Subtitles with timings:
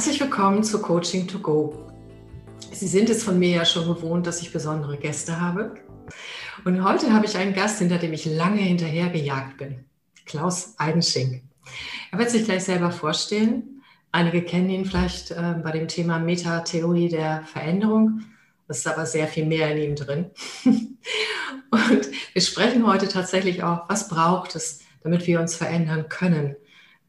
[0.00, 1.86] Herzlich willkommen zu Coaching to Go.
[2.72, 5.74] Sie sind es von mir ja schon gewohnt, dass ich besondere Gäste habe.
[6.64, 9.84] Und heute habe ich einen Gast, hinter dem ich lange hinterhergejagt bin.
[10.24, 11.42] Klaus Eidenschink.
[12.12, 13.82] Er wird sich gleich selber vorstellen.
[14.10, 18.22] Einige kennen ihn vielleicht äh, bei dem Thema Metatheorie der Veränderung.
[18.68, 20.30] Das ist aber sehr viel mehr in ihm drin.
[20.64, 26.56] Und wir sprechen heute tatsächlich auch, was braucht es, damit wir uns verändern können.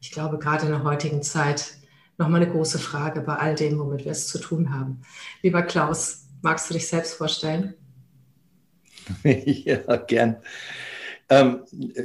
[0.02, 1.78] Ich glaube, gerade in der heutigen Zeit
[2.18, 5.02] nochmal eine große Frage bei all dem, womit wir es zu tun haben.
[5.42, 7.74] Lieber Klaus, magst du dich selbst vorstellen?
[9.24, 10.36] Ja, gern.
[11.28, 11.62] Ähm,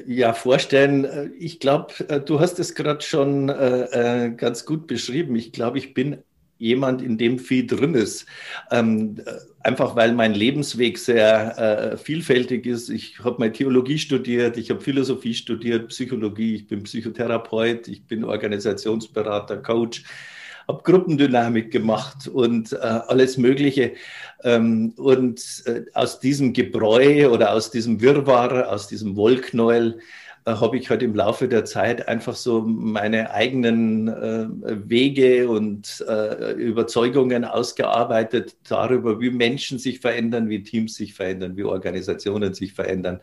[0.08, 1.34] ja, vorstellen.
[1.38, 5.36] Ich glaube, äh, du hast es gerade schon äh, äh, ganz gut beschrieben.
[5.36, 6.24] Ich glaube, ich bin
[6.58, 8.26] jemand, in dem viel drin ist.
[8.72, 9.22] Ähm,
[9.68, 12.90] einfach weil mein Lebensweg sehr äh, vielfältig ist.
[12.90, 18.24] Ich habe mal Theologie studiert, ich habe Philosophie studiert, Psychologie, ich bin Psychotherapeut, ich bin
[18.24, 20.04] Organisationsberater, Coach,
[20.70, 23.96] habe Gruppendynamik gemacht und äh, alles Mögliche.
[24.42, 30.00] Ähm, und äh, aus diesem Gebräu oder aus diesem Wirrwarr, aus diesem Wollknäuel,
[30.48, 34.48] habe ich halt im Laufe der Zeit einfach so meine eigenen äh,
[34.90, 41.64] Wege und äh, Überzeugungen ausgearbeitet darüber, wie Menschen sich verändern, wie Teams sich verändern, wie
[41.64, 43.20] Organisationen sich verändern.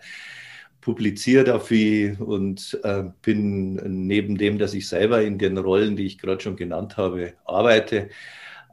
[0.82, 6.18] Publiziere dafür und äh, bin neben dem, dass ich selber in den Rollen, die ich
[6.18, 8.10] gerade schon genannt habe, arbeite,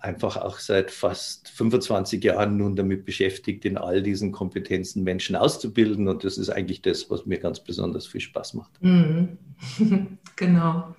[0.01, 6.07] einfach auch seit fast 25 Jahren nun damit beschäftigt, in all diesen Kompetenzen Menschen auszubilden.
[6.07, 8.71] Und das ist eigentlich das, was mir ganz besonders viel Spaß macht.
[8.81, 9.37] Mhm.
[10.35, 10.95] genau.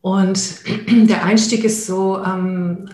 [0.00, 2.90] Und der Einstieg ist so, ähm,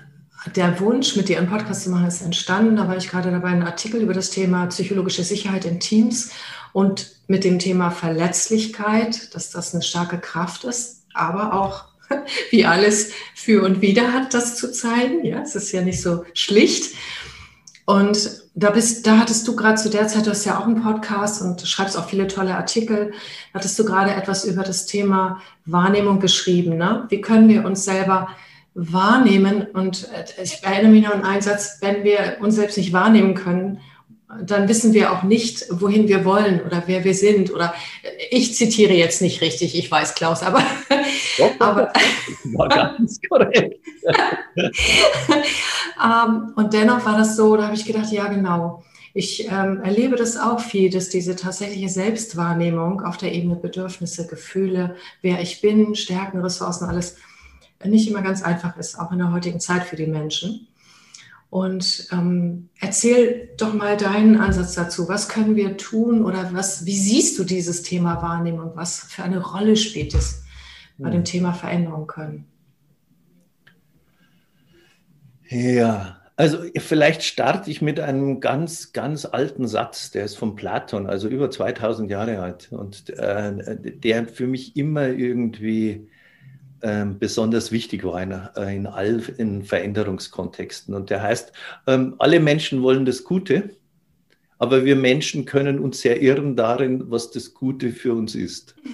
[0.54, 2.76] der Wunsch, mit dir einen Podcast zu machen, ist entstanden.
[2.76, 6.32] Da war ich gerade dabei, einen Artikel über das Thema psychologische Sicherheit in Teams
[6.74, 11.93] und mit dem Thema Verletzlichkeit, dass das eine starke Kraft ist, aber auch
[12.50, 15.24] wie alles für und wieder hat, das zu zeigen.
[15.24, 16.94] Ja, es ist ja nicht so schlicht.
[17.86, 20.82] Und da bist, da hattest du gerade zu der Zeit, du hast ja auch einen
[20.82, 23.12] Podcast und schreibst auch viele tolle Artikel,
[23.52, 26.76] hattest du gerade etwas über das Thema Wahrnehmung geschrieben.
[26.76, 27.04] Ne?
[27.08, 28.28] Wie können wir uns selber
[28.74, 29.66] wahrnehmen?
[29.72, 33.34] Und äh, ich erinnere mich noch an einen Satz, wenn wir uns selbst nicht wahrnehmen
[33.34, 33.80] können,
[34.42, 37.52] dann wissen wir auch nicht, wohin wir wollen oder wer wir sind.
[37.52, 37.74] Oder
[38.30, 40.62] ich zitiere jetzt nicht richtig, ich weiß, Klaus, aber.
[41.38, 41.92] Doch, aber
[42.54, 43.76] war ganz korrekt.
[46.02, 48.82] ähm, und dennoch war das so, da habe ich gedacht, ja, genau.
[49.16, 54.96] Ich ähm, erlebe das auch viel, dass diese tatsächliche Selbstwahrnehmung auf der Ebene Bedürfnisse, Gefühle,
[55.22, 57.16] wer ich bin, Stärken, Ressourcen, alles
[57.84, 60.66] nicht immer ganz einfach ist, auch in der heutigen Zeit für die Menschen.
[61.54, 65.08] Und ähm, erzähl doch mal deinen Ansatz dazu.
[65.08, 68.72] Was können wir tun oder was, wie siehst du dieses Thema Wahrnehmung?
[68.74, 70.42] Was für eine Rolle spielt es
[70.98, 71.24] bei dem hm.
[71.24, 72.46] Thema Veränderung können?
[75.48, 81.06] Ja, also vielleicht starte ich mit einem ganz, ganz alten Satz, der ist von Platon,
[81.06, 86.08] also über 2000 Jahre alt und äh, der für mich immer irgendwie
[86.84, 90.94] ähm, besonders wichtig war in, äh, in all in Veränderungskontexten.
[90.94, 91.50] Und der heißt,
[91.86, 93.70] ähm, alle Menschen wollen das Gute,
[94.58, 98.76] aber wir Menschen können uns sehr irren darin, was das Gute für uns ist.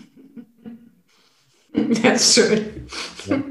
[2.03, 2.61] Das ist schön.
[3.29, 3.45] Ja.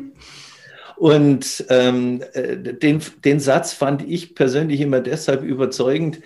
[0.97, 6.19] Und ähm, äh, den, den Satz fand ich persönlich immer deshalb überzeugend,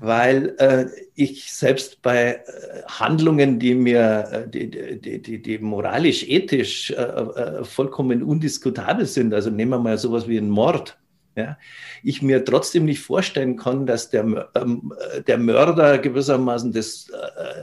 [0.00, 6.26] weil äh, ich selbst bei äh, Handlungen, die mir, äh, die, die, die, die moralisch,
[6.26, 10.98] ethisch äh, äh, vollkommen undiskutabel sind, also nehmen wir mal sowas wie einen Mord,
[11.36, 11.58] ja,
[12.02, 14.92] ich mir trotzdem nicht vorstellen kann, dass der, ähm,
[15.26, 17.10] der Mörder gewissermaßen des,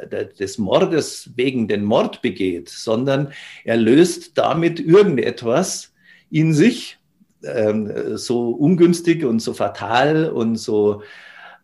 [0.09, 3.33] äh, des Mordes wegen den Mord begeht, sondern
[3.65, 5.91] er löst damit irgendetwas
[6.29, 6.97] in sich,
[7.43, 11.01] ähm, so ungünstig und so fatal und so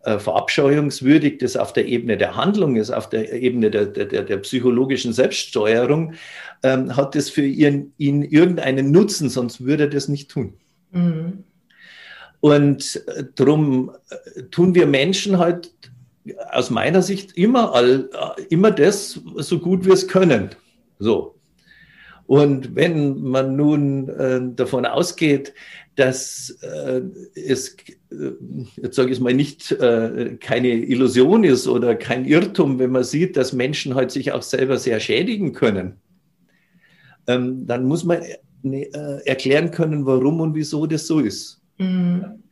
[0.03, 4.38] äh, verabscheuungswürdig das auf der Ebene der Handlung ist, auf der Ebene der, der, der
[4.38, 6.13] psychologischen Selbststeuerung,
[6.63, 10.54] ähm, hat das für ihn, ihn irgendeinen Nutzen, sonst würde er das nicht tun.
[10.92, 11.44] Mhm.
[12.42, 15.72] Und äh, darum äh, tun wir Menschen halt
[16.51, 18.10] aus meiner Sicht immer, all,
[18.50, 20.50] immer das so gut wir es können.
[21.00, 21.36] So.
[22.25, 25.54] Und wenn man nun äh, davon ausgeht,
[25.96, 27.02] dass äh,
[27.36, 27.75] es,
[28.12, 28.31] äh,
[28.81, 33.38] jetzt sage ich mal, nicht äh, keine Illusion ist oder kein Irrtum, wenn man sieht,
[33.38, 35.98] dass Menschen halt sich auch selber sehr schädigen können,
[37.28, 38.22] ähm, dann muss man
[38.64, 38.86] äh,
[39.25, 41.62] erklären können, warum und wieso das so ist.
[41.78, 42.44] Mhm.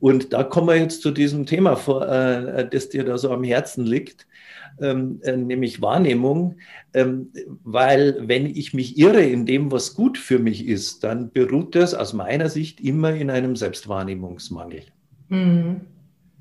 [0.00, 3.84] Und da kommen wir jetzt zu diesem Thema, äh, das dir da so am Herzen
[3.84, 4.26] liegt,
[4.80, 6.56] ähm, äh, nämlich Wahrnehmung.
[6.94, 7.32] Ähm,
[7.64, 11.94] weil wenn ich mich irre in dem, was gut für mich ist, dann beruht das
[11.94, 14.82] aus meiner Sicht immer in einem Selbstwahrnehmungsmangel.
[15.28, 15.80] Mhm.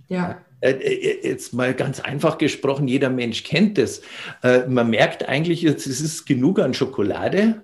[0.07, 0.41] Ja.
[0.61, 4.01] Äh, jetzt mal ganz einfach gesprochen, jeder Mensch kennt das.
[4.41, 7.63] Man merkt eigentlich, es ist genug an Schokolade.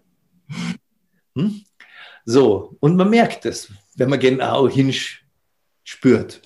[1.36, 1.64] Hm?
[2.26, 6.42] So, und man merkt es, wenn man genau hinspürt.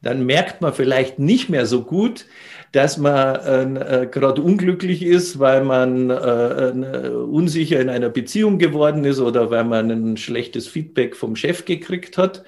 [0.00, 2.26] Dann merkt man vielleicht nicht mehr so gut,
[2.72, 9.20] dass man äh, gerade unglücklich ist, weil man äh, unsicher in einer Beziehung geworden ist
[9.20, 12.44] oder weil man ein schlechtes Feedback vom Chef gekriegt hat.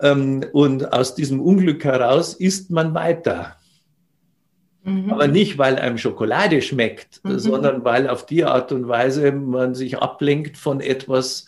[0.00, 3.56] Ähm, und aus diesem Unglück heraus isst man weiter.
[4.82, 5.12] Mhm.
[5.12, 7.38] Aber nicht, weil einem Schokolade schmeckt, mhm.
[7.38, 11.44] sondern weil auf die Art und Weise man sich ablenkt von etwas,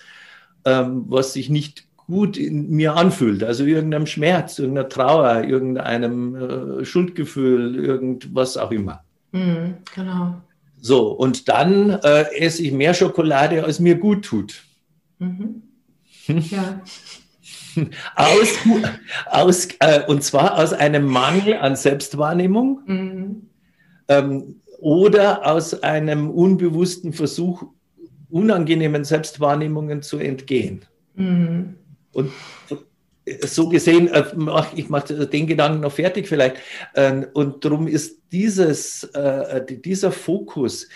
[0.66, 3.42] ähm, was sich nicht gut in mir anfühlt.
[3.42, 9.02] Also irgendeinem Schmerz, irgendeiner Trauer, irgendeinem äh, Schuldgefühl, irgendwas auch immer.
[9.32, 10.34] Mhm, genau.
[10.78, 14.62] So, und dann äh, esse ich mehr Schokolade, als mir gut tut.
[15.18, 15.62] Mhm.
[16.26, 16.82] Ja.
[18.16, 18.48] aus,
[19.26, 23.42] aus, äh, und zwar aus einem Mangel an Selbstwahrnehmung mhm.
[24.08, 27.64] ähm, oder aus einem unbewussten Versuch,
[28.28, 30.84] unangenehmen Selbstwahrnehmungen zu entgehen.
[31.14, 31.76] Mhm.
[32.12, 32.30] Und
[33.44, 34.24] so gesehen, äh,
[34.74, 36.56] ich mache den Gedanken noch fertig vielleicht.
[36.94, 40.88] Ähm, und darum ist dieses, äh, dieser Fokus,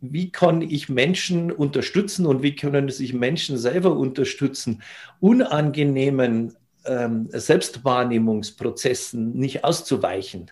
[0.00, 4.82] wie kann ich Menschen unterstützen und wie können sich Menschen selber unterstützen,
[5.20, 6.54] unangenehmen
[6.84, 10.50] ähm, Selbstwahrnehmungsprozessen nicht auszuweichen.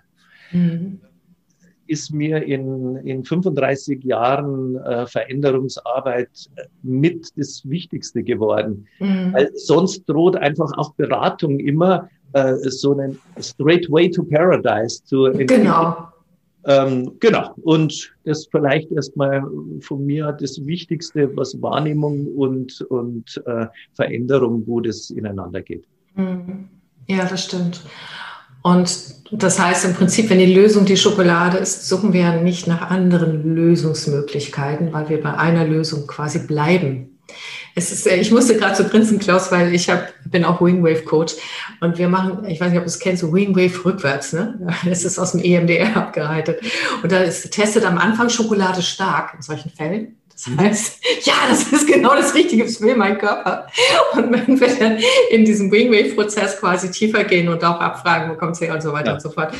[0.52, 1.00] Mhm
[1.86, 6.50] ist mir in, in 35 Jahren äh, Veränderungsarbeit
[6.82, 8.86] mit das Wichtigste geworden.
[8.98, 9.32] Mhm.
[9.32, 15.26] Weil sonst droht einfach auch Beratung immer äh, so einen straight way to paradise zu
[15.26, 15.62] entwickeln.
[15.62, 16.08] Genau.
[16.66, 17.54] Ähm, genau.
[17.62, 19.42] Und das vielleicht erstmal
[19.80, 25.84] von mir das Wichtigste, was Wahrnehmung und, und äh, Veränderung, wo das ineinander geht.
[26.14, 26.68] Mhm.
[27.06, 27.82] Ja, das stimmt.
[28.64, 32.66] Und das heißt im Prinzip, wenn die Lösung die Schokolade ist, suchen wir ja nicht
[32.66, 37.18] nach anderen Lösungsmöglichkeiten, weil wir bei einer Lösung quasi bleiben.
[37.74, 41.34] Es ist, ich musste gerade so grinsen, Klaus, weil ich hab, bin auch Wingwave Coach
[41.80, 44.32] und wir machen, ich weiß nicht, ob du es kennst, so Wingwave rückwärts.
[44.32, 44.58] Ne?
[44.86, 46.62] Das ist aus dem EMDR abgeleitet.
[47.02, 50.16] Und da ist testet am Anfang Schokolade stark in solchen Fällen.
[50.34, 53.66] Das heißt, ja, das ist genau das Richtige für meinen Körper.
[54.14, 54.98] Und wenn wir dann
[55.30, 58.92] in diesem Wingwave-Prozess quasi tiefer gehen und auch abfragen, wo kommt es her und so
[58.92, 59.14] weiter ja.
[59.14, 59.54] und so fort.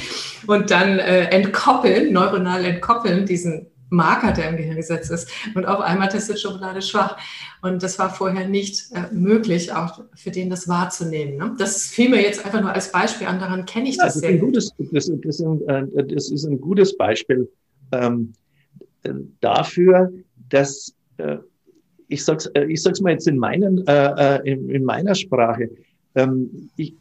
[0.47, 5.29] Und dann äh, entkoppeln, neuronal entkoppeln, diesen Marker, der im Gehirn gesetzt ist.
[5.55, 7.17] Und auf einmal testet Schokolade schwach.
[7.63, 11.37] Und das war vorher nicht äh, möglich, auch für den das wahrzunehmen.
[11.37, 11.55] Ne?
[11.59, 14.31] Das fiel mir jetzt einfach nur als Beispiel an, daran kenne ich das, ja, das
[14.31, 17.49] sehr gutes, das, das, ist ein, äh, das, ist ein, gutes Beispiel
[17.93, 18.33] ähm,
[19.41, 20.13] dafür,
[20.49, 21.39] dass äh,
[22.09, 25.71] ich sag's, äh, ich sag's mal jetzt in, meinen, äh, äh, in, in meiner Sprache.
[26.15, 26.95] Ähm, ich,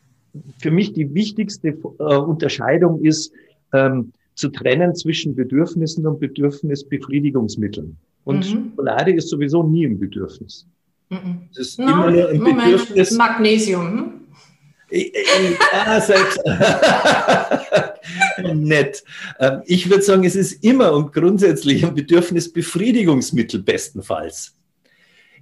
[0.60, 3.32] für mich die wichtigste äh, Unterscheidung ist
[3.74, 7.98] ähm, zu trennen zwischen Bedürfnissen und Bedürfnisbefriedigungsmitteln.
[8.24, 8.44] Und mhm.
[8.44, 10.66] Schokolade ist sowieso nie ein Bedürfnis.
[11.10, 11.42] Mhm.
[11.52, 12.64] Es ist no, immer nur ein Moment.
[12.64, 13.12] Bedürfnis.
[13.18, 14.14] Magnesium.
[14.94, 16.40] Ja, selbst.
[18.54, 19.04] Nett.
[19.40, 24.56] Ähm, ich würde sagen, es ist immer und grundsätzlich ein Bedürfnisbefriedigungsmittel bestenfalls.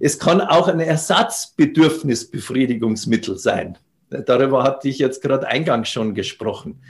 [0.00, 3.76] Es kann auch ein Ersatzbedürfnisbefriedigungsmittel sein.
[4.08, 6.80] Darüber hatte ich jetzt gerade eingangs schon gesprochen.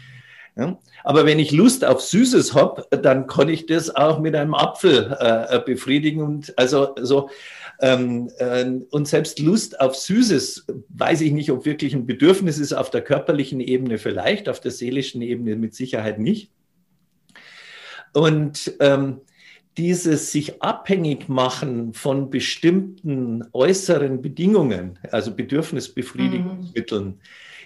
[0.57, 0.79] Ja?
[1.05, 5.17] Aber wenn ich Lust auf Süßes habe, dann kann ich das auch mit einem Apfel
[5.19, 6.23] äh, befriedigen.
[6.23, 7.31] Und also so
[7.83, 12.73] ähm, äh, und selbst Lust auf Süßes, weiß ich nicht, ob wirklich ein Bedürfnis ist,
[12.73, 16.53] auf der körperlichen Ebene vielleicht, auf der seelischen Ebene mit Sicherheit nicht.
[18.15, 19.21] Und ähm,
[19.77, 27.19] dieses sich abhängig machen von bestimmten äußeren Bedingungen, also Bedürfnisbefriedigungsmitteln, mhm.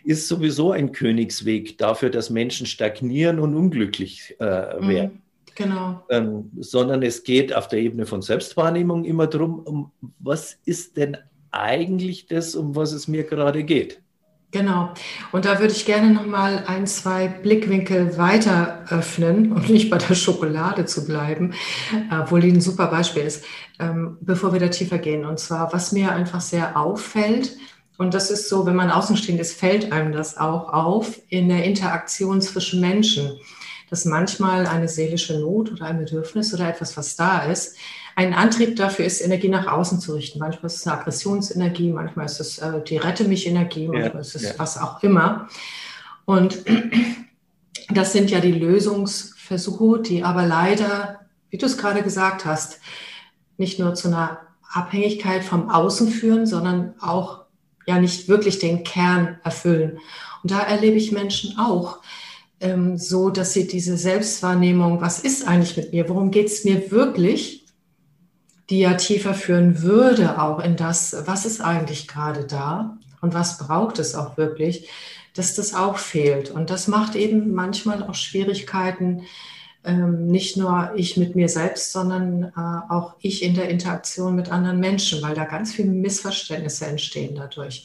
[0.04, 5.12] ist sowieso ein Königsweg dafür, dass Menschen stagnieren und unglücklich äh, werden.
[5.12, 5.25] Mhm.
[5.56, 6.04] Genau.
[6.10, 11.16] Ähm, sondern es geht auf der Ebene von Selbstwahrnehmung immer darum, um was ist denn
[11.50, 14.02] eigentlich das, um was es mir gerade geht.
[14.52, 14.90] Genau.
[15.32, 19.98] Und da würde ich gerne noch mal ein, zwei Blickwinkel weiter öffnen und nicht bei
[19.98, 21.54] der Schokolade zu bleiben,
[22.10, 23.44] obwohl die ein super Beispiel ist,
[23.80, 25.24] ähm, bevor wir da tiefer gehen.
[25.24, 27.56] Und zwar, was mir einfach sehr auffällt,
[27.98, 31.64] und das ist so, wenn man außenstehend ist, fällt einem das auch auf in der
[31.64, 33.32] Interaktion zwischen Menschen
[33.90, 37.76] dass manchmal eine seelische Not oder ein Bedürfnis oder etwas, was da ist,
[38.16, 40.38] ein Antrieb dafür ist, Energie nach außen zu richten.
[40.38, 44.20] Manchmal ist es eine Aggressionsenergie, manchmal ist es äh, die Rette mich Energie, manchmal ja,
[44.20, 44.52] ist es ja.
[44.56, 45.48] was auch immer.
[46.24, 46.64] Und
[47.90, 52.80] das sind ja die Lösungsversuche, die aber leider, wie du es gerade gesagt hast,
[53.58, 54.38] nicht nur zu einer
[54.72, 57.44] Abhängigkeit vom Außen führen, sondern auch
[57.86, 59.98] ja nicht wirklich den Kern erfüllen.
[60.42, 62.00] Und da erlebe ich Menschen auch
[62.60, 66.90] ähm, so, dass sie diese Selbstwahrnehmung, was ist eigentlich mit mir, worum geht es mir
[66.90, 67.66] wirklich,
[68.70, 73.58] die ja tiefer führen würde, auch in das, was ist eigentlich gerade da und was
[73.58, 74.88] braucht es auch wirklich,
[75.34, 76.50] dass das auch fehlt.
[76.50, 79.22] Und das macht eben manchmal auch Schwierigkeiten,
[79.84, 84.50] ähm, nicht nur ich mit mir selbst, sondern äh, auch ich in der Interaktion mit
[84.50, 87.84] anderen Menschen, weil da ganz viele Missverständnisse entstehen dadurch.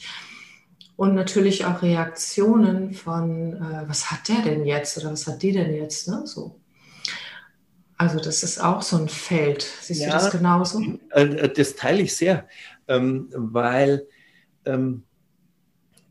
[1.02, 5.50] Und natürlich auch Reaktionen von, äh, was hat der denn jetzt oder was hat die
[5.50, 6.06] denn jetzt?
[6.06, 6.22] Ne?
[6.26, 6.60] So.
[7.96, 9.66] Also das ist auch so ein Feld.
[9.80, 10.80] Siehst ja, du das genauso?
[11.10, 12.46] Äh, das teile ich sehr,
[12.86, 14.06] ähm, weil
[14.64, 15.02] ähm,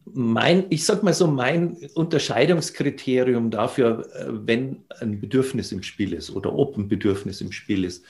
[0.03, 6.31] mein, ich sag mal so, mein Unterscheidungskriterium dafür, äh, wenn ein Bedürfnis im Spiel ist
[6.31, 8.03] oder ob ein Bedürfnis im Spiel ist,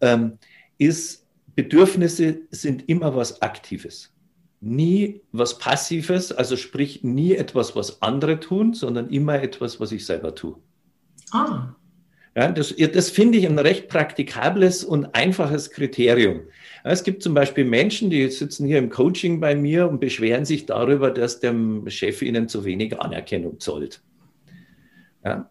[0.00, 0.38] ähm,
[0.78, 4.11] ist, Bedürfnisse sind immer was Aktives.
[4.64, 10.06] Nie was Passives, also sprich nie etwas, was andere tun, sondern immer etwas, was ich
[10.06, 10.56] selber tue.
[11.32, 11.74] Ah.
[12.36, 16.42] Ja, das, das finde ich ein recht praktikables und einfaches Kriterium.
[16.84, 20.64] Es gibt zum Beispiel Menschen, die sitzen hier im Coaching bei mir und beschweren sich
[20.64, 21.54] darüber, dass der
[21.88, 24.00] Chef ihnen zu wenig Anerkennung zollt.
[25.24, 25.50] Ja.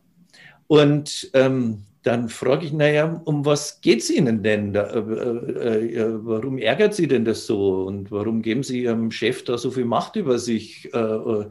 [0.68, 4.74] Und ähm, dann frage ich, naja, um was geht es Ihnen denn?
[4.74, 7.84] Da, äh, äh, äh, warum ärgert Sie denn das so?
[7.84, 11.50] Und warum geben Sie Ihrem Chef da so viel Macht über sich äh, äh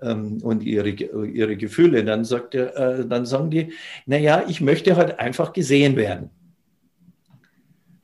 [0.00, 2.04] ähm, und ihre, ihre Gefühle?
[2.04, 3.72] Dann, sagt er, äh, dann sagen die,
[4.06, 6.30] naja, ich möchte halt einfach gesehen werden.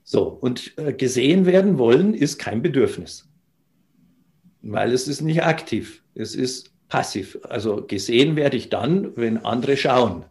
[0.05, 3.29] So, und gesehen werden wollen ist kein Bedürfnis,
[4.63, 7.39] weil es ist nicht aktiv, es ist passiv.
[7.43, 10.25] Also gesehen werde ich dann, wenn andere schauen.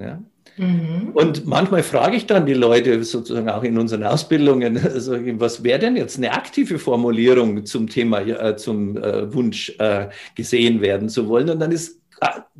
[0.00, 0.22] Ja?
[0.56, 1.10] Mhm.
[1.14, 5.78] Und manchmal frage ich dann die Leute sozusagen auch in unseren Ausbildungen, also was wäre
[5.78, 11.28] denn jetzt eine aktive Formulierung zum Thema, äh, zum äh, Wunsch äh, gesehen werden zu
[11.28, 11.50] wollen?
[11.50, 12.00] Und dann ist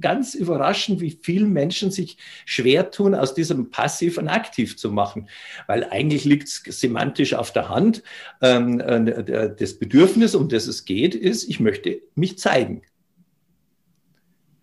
[0.01, 2.17] ganz überraschend, wie viele Menschen sich
[2.47, 5.29] schwer tun, aus diesem Passiv ein Aktiv zu machen.
[5.67, 8.03] Weil eigentlich liegt es semantisch auf der Hand.
[8.41, 12.83] Ähm, äh, das Bedürfnis, um das es geht, ist, ich möchte mich zeigen.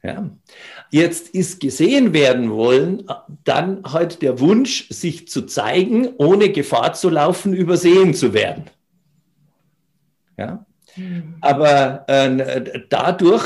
[0.04, 0.30] Ja.
[0.90, 3.04] Jetzt ist gesehen werden wollen,
[3.44, 8.66] dann halt der Wunsch, sich zu zeigen, ohne Gefahr zu laufen, übersehen zu werden.
[10.38, 10.66] Ja.
[10.98, 11.36] Mhm.
[11.42, 13.46] Aber äh, dadurch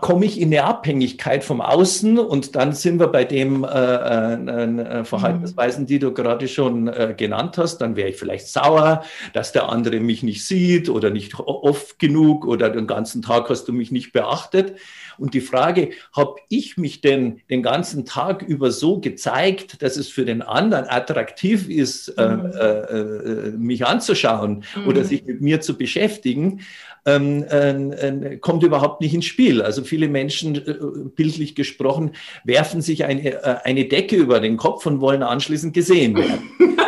[0.00, 5.00] komme ich in eine Abhängigkeit vom Außen und dann sind wir bei dem äh, äh,
[5.00, 7.78] äh Verhaltensweisen, die du gerade schon äh, genannt hast.
[7.78, 12.46] Dann wäre ich vielleicht sauer, dass der andere mich nicht sieht oder nicht oft genug
[12.46, 14.76] oder den ganzen Tag hast du mich nicht beachtet.
[15.18, 20.08] Und die Frage, habe ich mich denn den ganzen Tag über so gezeigt, dass es
[20.08, 22.52] für den anderen attraktiv ist, äh, mhm.
[22.52, 24.86] äh, äh, mich anzuschauen mhm.
[24.86, 26.60] oder sich mit mir zu beschäftigen,
[27.06, 29.62] ähm, äh, kommt überhaupt nicht ins Spiel.
[29.62, 30.74] Also viele Menschen, äh,
[31.14, 32.12] bildlich gesprochen,
[32.44, 36.50] werfen sich eine, äh, eine Decke über den Kopf und wollen anschließend gesehen werden.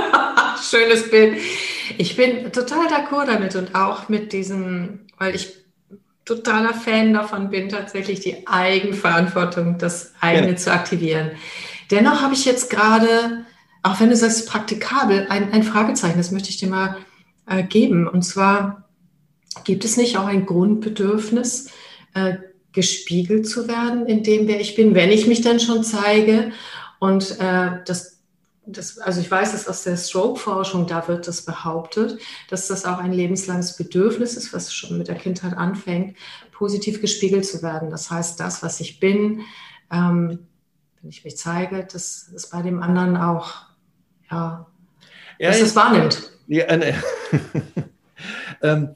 [0.71, 1.39] Schönes Bild.
[1.99, 5.66] Ich bin total d'accord damit und auch mit diesem, weil ich
[6.27, 10.57] totaler Fan davon bin, tatsächlich die Eigenverantwortung, das eigene ja.
[10.57, 11.31] zu aktivieren.
[11.91, 13.47] Dennoch habe ich jetzt gerade,
[13.83, 16.97] auch wenn du sagst praktikabel, ein, ein Fragezeichen, das möchte ich dir mal
[17.47, 18.09] äh, geben.
[18.09, 18.89] Und zwar,
[19.65, 21.71] gibt es nicht auch ein Grundbedürfnis,
[22.15, 22.35] äh,
[22.73, 26.51] gespiegelt zu werden in dem, wer ich bin, wenn ich mich dann schon zeige?
[26.99, 28.16] Und äh, das
[28.67, 32.21] das, also ich weiß es aus der Stroke-Forschung, da wird das behauptet,
[32.51, 36.17] dass das auch ein lebenslanges Bedürfnis ist, was schon mit der Kindheit anfängt,
[36.53, 37.91] positiv gespiegelt zu werden.
[37.91, 39.43] Das heißt, das, was ich bin,
[39.91, 40.47] ähm,
[41.01, 43.53] wenn ich mich zeige, das ist bei dem anderen auch,
[44.31, 44.67] ja,
[45.39, 46.33] ja dass es wahrnimmt.
[46.49, 46.95] Ja, ne.
[48.63, 48.95] ähm,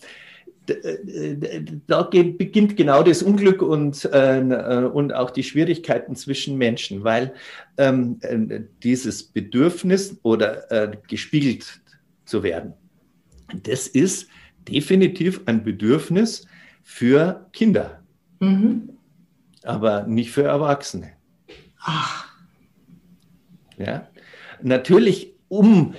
[1.87, 7.35] da beginnt genau das Unglück und, äh, und auch die Schwierigkeiten zwischen Menschen, weil
[7.79, 11.81] ähm, äh, dieses Bedürfnis oder äh, gespiegelt
[12.25, 12.75] zu werden,
[13.62, 14.29] das ist
[14.69, 16.47] definitiv ein Bedürfnis
[16.83, 18.03] für Kinder,
[18.39, 18.91] mhm.
[19.62, 21.12] aber nicht für Erwachsene.
[21.81, 22.29] Ach.
[23.79, 24.09] Ja,
[24.62, 25.95] natürlich, um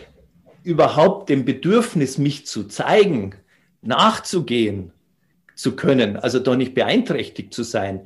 [0.63, 3.33] überhaupt dem Bedürfnis, mich zu zeigen,
[3.81, 4.91] nachzugehen
[5.55, 8.01] zu können, also da nicht beeinträchtigt zu sein,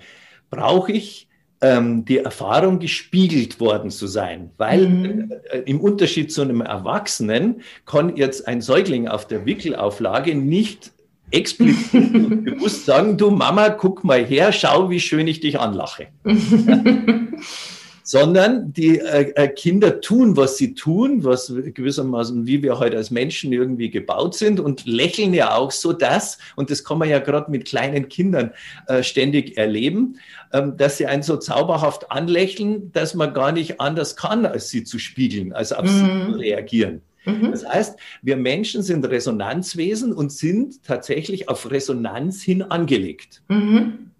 [0.49, 5.33] brauche ich äh, ähm, die Erfahrung gespiegelt worden zu sein, weil mhm.
[5.51, 10.91] äh, im Unterschied zu einem Erwachsenen kann jetzt ein Säugling auf der Wickelauflage nicht
[11.31, 12.13] explizit
[12.43, 16.07] bewusst sagen, du Mama, guck mal her, schau, wie schön ich dich anlache.
[18.05, 23.09] sondern die äh, äh, Kinder tun, was sie tun, was gewissermaßen, wie wir heute als
[23.09, 27.17] Menschen irgendwie gebaut sind und lächeln ja auch so das, und das kann man ja
[27.17, 28.51] gerade mit kleinen Kindern
[28.87, 30.19] äh, ständig erleben,
[30.53, 34.83] ähm, dass sie einen so zauberhaft anlächeln, dass man gar nicht anders kann, als sie
[34.83, 36.33] zu spiegeln, als auf mhm.
[36.33, 37.01] sie reagieren.
[37.25, 37.49] Mhm.
[37.49, 43.41] Das heißt, wir Menschen sind Resonanzwesen und sind tatsächlich auf Resonanz hin angelegt.
[43.47, 44.11] Mhm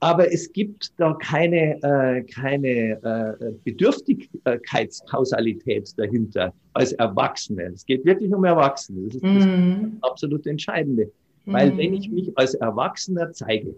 [0.00, 3.32] aber es gibt da keine, äh, keine äh,
[3.64, 7.72] Bedürftigkeitskausalität dahinter als Erwachsene.
[7.74, 9.06] Es geht wirklich um Erwachsene.
[9.06, 9.98] Das ist das mm.
[10.00, 11.12] absolut Entscheidende.
[11.44, 11.52] Mm.
[11.52, 13.74] Weil wenn ich mich als Erwachsener zeige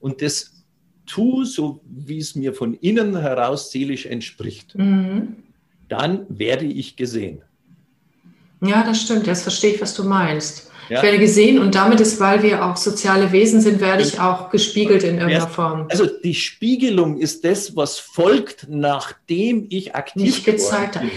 [0.00, 0.62] und das
[1.06, 5.36] tue, so wie es mir von innen heraus seelisch entspricht, mm.
[5.88, 7.40] dann werde ich gesehen.
[8.64, 9.26] Ja, das stimmt.
[9.26, 10.70] Jetzt verstehe ich, was du meinst.
[10.88, 10.98] Ja.
[10.98, 14.50] Ich werde gesehen und damit ist, weil wir auch soziale Wesen sind, werde ich auch
[14.50, 15.86] gespiegelt in irgendeiner Form.
[15.90, 21.10] Also die Spiegelung ist das, was folgt, nachdem ich aktiv Nicht gezeigt habe.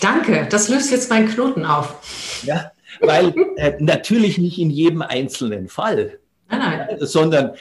[0.00, 2.42] Danke, das löst jetzt meinen Knoten auf.
[2.44, 6.18] Ja, weil äh, natürlich nicht in jedem einzelnen Fall.
[6.48, 6.96] Nein, nein.
[7.00, 7.52] sondern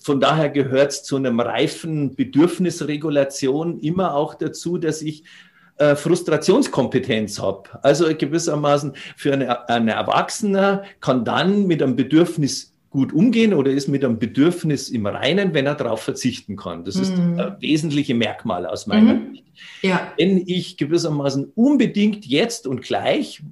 [0.00, 5.24] von daher gehört es zu einem reifen Bedürfnisregulation immer auch dazu, dass ich
[5.80, 7.70] äh, Frustrationskompetenz habe.
[7.82, 13.88] Also gewissermaßen für eine, eine Erwachsener kann dann mit einem Bedürfnis gut umgehen oder ist
[13.88, 16.84] mit einem Bedürfnis im Reinen, wenn er darauf verzichten kann.
[16.84, 17.40] Das ist mhm.
[17.40, 19.30] ein wesentliche Merkmal aus meiner mhm.
[19.30, 19.44] Sicht.
[19.80, 20.12] Ja.
[20.18, 23.42] Wenn ich gewissermaßen unbedingt jetzt und gleich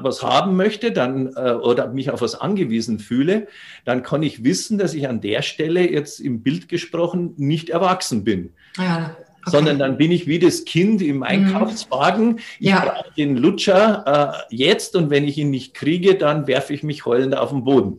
[0.00, 3.46] was haben möchte, dann äh, oder mich auf was angewiesen fühle,
[3.84, 8.24] dann kann ich wissen, dass ich an der Stelle jetzt im Bild gesprochen nicht erwachsen
[8.24, 8.50] bin.
[8.78, 9.16] Ja.
[9.42, 9.50] Okay.
[9.56, 11.22] Sondern dann bin ich wie das Kind im mhm.
[11.22, 12.40] Einkaufswagen.
[12.58, 12.80] Ich ja.
[12.80, 17.06] brauche den Lutscher äh, jetzt und wenn ich ihn nicht kriege, dann werfe ich mich
[17.06, 17.98] heulend auf den Boden.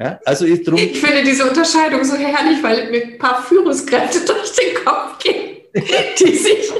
[0.00, 4.20] Ja, also ist drum ich finde diese Unterscheidung so herrlich, weil mir ein paar Führungskräfte
[4.26, 5.58] durch den Kopf gehen,
[6.18, 6.72] die sich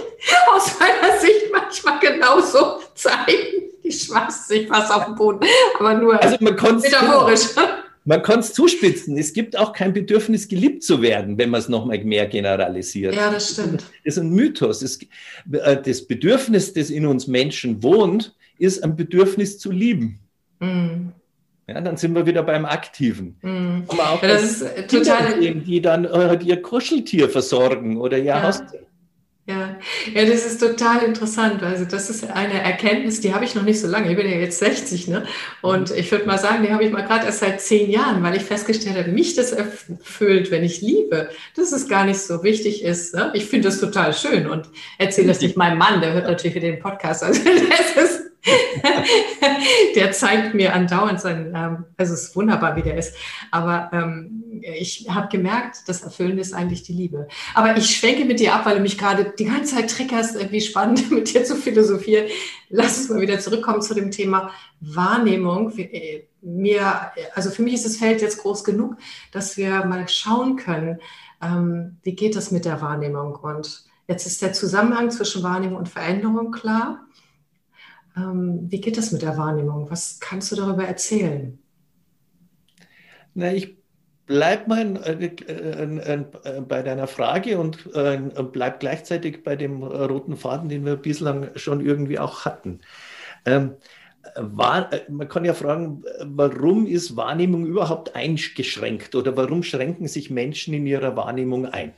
[0.55, 3.69] aus meiner Sicht manchmal genauso zeigen.
[3.85, 5.41] Die schmeißt sich was auf den Boden,
[5.79, 7.41] aber nur also man metaphorisch.
[8.11, 9.17] Man kann es zuspitzen.
[9.17, 13.15] Es gibt auch kein Bedürfnis, geliebt zu werden, wenn man es nochmal mehr generalisiert.
[13.15, 13.83] Ja, das stimmt.
[13.83, 14.83] Das ist ein Mythos.
[15.53, 20.19] Äh, das Bedürfnis, das in uns Menschen wohnt, ist ein Bedürfnis zu lieben.
[20.59, 21.13] Mhm.
[21.69, 23.37] Ja, dann sind wir wieder beim Aktiven.
[23.43, 23.85] Mhm.
[23.87, 25.39] Aber auch das ist total.
[25.39, 28.43] Die dann äh, ihr Kuscheltier versorgen oder ihr ja.
[28.43, 28.90] Haustier.
[29.51, 29.77] Ja.
[30.15, 31.63] ja, das ist total interessant.
[31.63, 34.11] Also das ist eine Erkenntnis, die habe ich noch nicht so lange.
[34.11, 35.25] Ich bin ja jetzt 60, ne?
[35.61, 38.37] Und ich würde mal sagen, die habe ich mal gerade erst seit zehn Jahren, weil
[38.37, 42.85] ich festgestellt habe, mich das erfüllt, wenn ich liebe, dass es gar nicht so wichtig
[42.85, 43.15] ist.
[43.15, 43.33] Ne?
[43.35, 46.79] Ich finde das total schön und erzähle das nicht meinem Mann, der hört natürlich den
[46.79, 47.25] Podcast.
[47.25, 48.30] Also das ist
[49.95, 53.15] der zeigt mir andauernd sein, ähm, also es ist wunderbar, wie der ist.
[53.51, 57.29] Aber ähm, ich habe gemerkt, das Erfüllende ist eigentlich die Liebe.
[57.55, 60.61] Aber ich schwenke mit dir ab, weil du mich gerade die ganze Zeit triggerst, irgendwie
[60.61, 62.27] spannend mit dir zu philosophieren.
[62.69, 64.51] Lass uns mal wieder zurückkommen zu dem Thema
[64.81, 65.77] Wahrnehmung.
[65.79, 68.97] Äh, mir, also für mich ist das Feld jetzt groß genug,
[69.33, 70.99] dass wir mal schauen können,
[71.43, 73.35] ähm, wie geht das mit der Wahrnehmung.
[73.37, 77.07] Und jetzt ist der Zusammenhang zwischen Wahrnehmung und Veränderung klar.
[78.17, 79.91] Ähm, wie geht das mit der Wahrnehmung?
[79.91, 81.59] Was kannst du darüber erzählen?
[83.35, 83.77] Na, ich
[84.27, 88.21] bleibe mal äh, äh, äh, bei deiner Frage und äh,
[88.53, 92.81] bleib gleichzeitig bei dem roten Faden, den wir bislang schon irgendwie auch hatten.
[93.45, 93.75] Ähm,
[94.37, 100.31] war, äh, man kann ja fragen, warum ist Wahrnehmung überhaupt eingeschränkt oder warum schränken sich
[100.31, 101.93] Menschen in ihrer Wahrnehmung ein?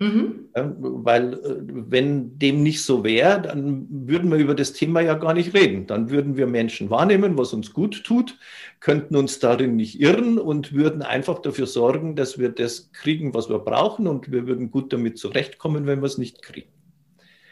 [0.00, 0.48] Mhm.
[0.54, 5.34] Weil äh, wenn dem nicht so wäre, dann würden wir über das Thema ja gar
[5.34, 5.86] nicht reden.
[5.88, 8.38] Dann würden wir Menschen wahrnehmen, was uns gut tut,
[8.78, 13.48] könnten uns darin nicht irren und würden einfach dafür sorgen, dass wir das kriegen, was
[13.48, 16.77] wir brauchen und wir würden gut damit zurechtkommen, wenn wir es nicht kriegen.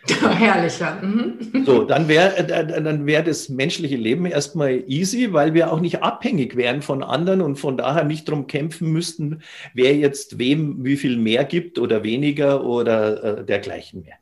[0.38, 0.98] Herrlich, ja.
[1.02, 1.64] Mhm.
[1.64, 6.02] So, dann wäre äh, dann wär das menschliche Leben erstmal easy, weil wir auch nicht
[6.02, 9.42] abhängig wären von anderen und von daher nicht darum kämpfen müssten,
[9.74, 14.16] wer jetzt wem wie viel mehr gibt oder weniger oder äh, dergleichen mehr.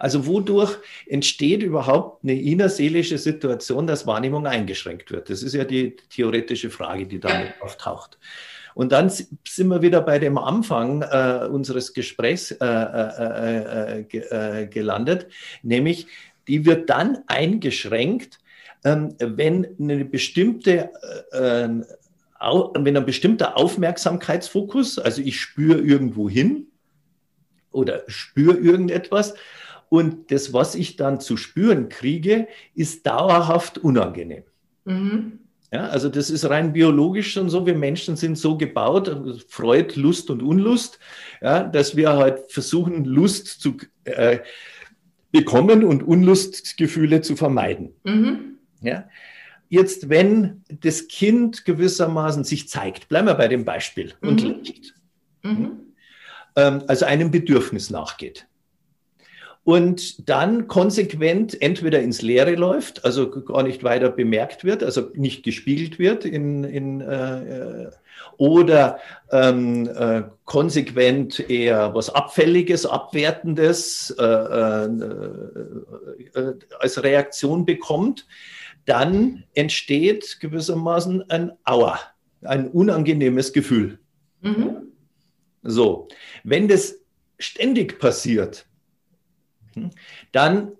[0.00, 5.28] Also wodurch entsteht überhaupt eine innerseelische Situation, dass Wahrnehmung eingeschränkt wird?
[5.28, 7.66] Das ist ja die theoretische Frage, die damit ja.
[8.74, 14.66] Und dann sind wir wieder bei dem Anfang äh, unseres Gesprächs äh, äh, äh, äh
[14.66, 15.26] gelandet,
[15.62, 16.06] nämlich
[16.48, 18.38] die wird dann eingeschränkt,
[18.84, 20.90] ähm, wenn eine bestimmte
[21.32, 21.68] äh,
[22.42, 26.70] wenn ein bestimmter Aufmerksamkeitsfokus, also ich spüre irgendwo hin,
[27.72, 29.34] oder spüre irgendetwas.
[29.88, 34.44] Und das, was ich dann zu spüren kriege, ist dauerhaft unangenehm.
[34.84, 35.40] Mhm.
[35.72, 37.64] Ja, also das ist rein biologisch schon so.
[37.64, 40.98] Wir Menschen sind so gebaut, Freud, Lust und Unlust,
[41.40, 44.40] ja, dass wir halt versuchen, Lust zu äh,
[45.30, 47.94] bekommen und Unlustgefühle zu vermeiden.
[48.02, 48.58] Mhm.
[48.80, 49.08] Ja.
[49.68, 54.28] Jetzt, wenn das Kind gewissermaßen sich zeigt, bleiben wir bei dem Beispiel, mhm.
[54.28, 54.94] und liegt,
[55.44, 55.94] mhm.
[56.56, 58.48] ähm, also einem Bedürfnis nachgeht
[59.64, 65.42] und dann konsequent entweder ins Leere läuft, also gar nicht weiter bemerkt wird, also nicht
[65.42, 67.90] gespiegelt wird in, in äh,
[68.36, 68.98] oder
[69.30, 74.84] ähm, äh, konsequent eher was Abfälliges, Abwertendes äh, äh,
[76.34, 78.26] äh, als Reaktion bekommt,
[78.86, 82.00] dann entsteht gewissermaßen ein Aua,
[82.42, 83.98] ein unangenehmes Gefühl.
[84.40, 84.88] Mhm.
[85.62, 86.08] So,
[86.44, 86.96] wenn das
[87.38, 88.66] ständig passiert,
[90.32, 90.72] dann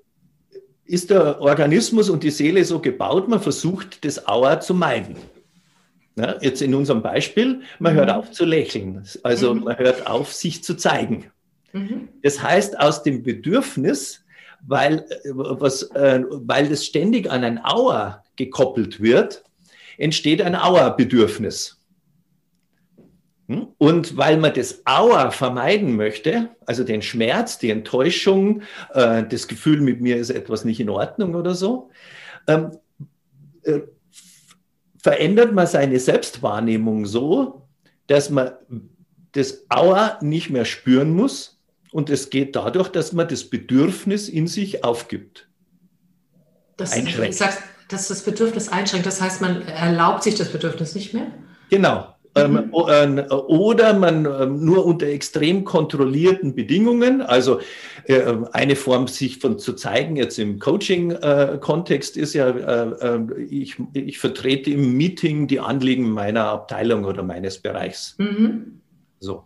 [0.84, 5.16] ist der Organismus und die Seele so gebaut, man versucht, das Aua zu meiden.
[6.16, 7.98] Ja, jetzt in unserem Beispiel, man mhm.
[7.98, 9.64] hört auf zu lächeln, also mhm.
[9.64, 11.30] man hört auf, sich zu zeigen.
[11.72, 12.08] Mhm.
[12.22, 14.24] Das heißt, aus dem Bedürfnis,
[14.66, 19.44] weil, was, äh, weil das ständig an ein Aua gekoppelt wird,
[19.96, 21.79] entsteht ein Aua-Bedürfnis.
[23.78, 28.62] Und weil man das Aua vermeiden möchte, also den Schmerz, die Enttäuschung,
[28.94, 31.90] äh, das Gefühl, mit mir ist etwas nicht in Ordnung oder so,
[32.46, 32.78] ähm,
[33.64, 33.80] äh,
[35.02, 37.66] verändert man seine Selbstwahrnehmung so,
[38.06, 38.52] dass man
[39.32, 41.60] das Aua nicht mehr spüren muss.
[41.92, 45.48] Und es geht dadurch, dass man das Bedürfnis in sich aufgibt.
[46.76, 47.34] Das, einschränkt.
[47.34, 47.58] Du sagst,
[47.88, 49.06] dass das Bedürfnis einschränkt.
[49.06, 51.26] Das heißt, man erlaubt sich das Bedürfnis nicht mehr?
[51.68, 52.09] Genau.
[52.36, 57.60] Ähm, äh, oder man äh, nur unter extrem kontrollierten Bedingungen, also
[58.04, 63.76] äh, eine Form, sich von zu zeigen, jetzt im Coaching-Kontext ist ja, äh, äh, ich,
[63.94, 68.14] ich vertrete im Meeting die Anliegen meiner Abteilung oder meines Bereichs.
[68.18, 68.80] Mhm.
[69.18, 69.44] So.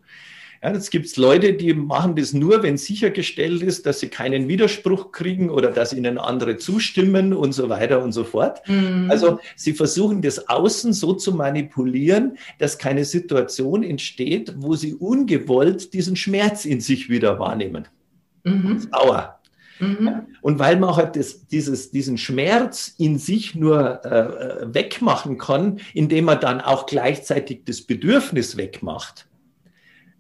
[0.65, 4.49] Ja, jetzt gibt es Leute, die machen das nur, wenn sichergestellt ist, dass sie keinen
[4.49, 8.67] Widerspruch kriegen oder dass ihnen andere zustimmen und so weiter und so fort.
[8.67, 9.11] Mhm.
[9.11, 15.93] Also sie versuchen das Außen so zu manipulieren, dass keine Situation entsteht, wo sie ungewollt
[15.93, 17.87] diesen Schmerz in sich wieder wahrnehmen.
[18.45, 18.89] Mhm.
[18.91, 19.39] Aua.
[19.81, 20.29] Mhm.
[20.41, 25.81] Und weil man halt das, dieses, diesen Schmerz in sich nur äh, äh wegmachen kann,
[25.93, 29.27] indem man dann auch gleichzeitig das Bedürfnis wegmacht,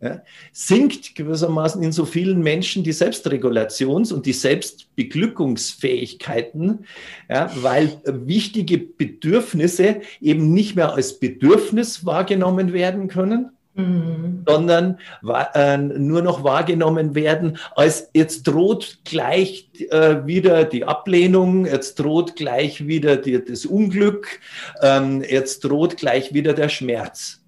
[0.04, 6.84] ja, sinkt gewissermaßen in so vielen Menschen die Selbstregulations- und die Selbstbeglückungsfähigkeiten,
[7.30, 14.44] ja, weil wichtige Bedürfnisse eben nicht mehr als Bedürfnis wahrgenommen werden können, Mhm.
[14.46, 14.98] sondern
[15.54, 22.36] äh, nur noch wahrgenommen werden, als jetzt droht gleich äh, wieder die Ablehnung, jetzt droht
[22.36, 24.38] gleich wieder die, das Unglück,
[24.80, 27.40] ähm, jetzt droht gleich wieder der Schmerz.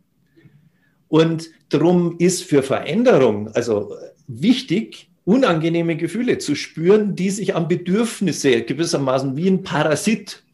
[1.09, 3.95] Und darum ist für Veränderung also
[4.27, 10.45] wichtig, unangenehme Gefühle zu spüren, die sich an Bedürfnisse gewissermaßen wie ein Parasit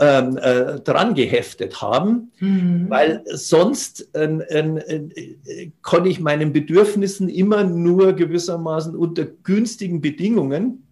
[0.00, 2.86] ähm, äh, dran geheftet haben, mhm.
[2.88, 10.84] weil sonst äh, äh, konnte ich meinen Bedürfnissen immer nur gewissermaßen unter günstigen Bedingungen,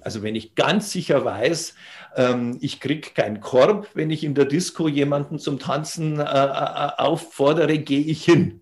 [0.00, 1.74] also wenn ich ganz sicher weiß,
[2.16, 6.90] ähm, ich kriege keinen Korb, wenn ich in der Disco jemanden zum Tanzen äh, äh
[6.98, 8.61] auffordere, gehe ich hin.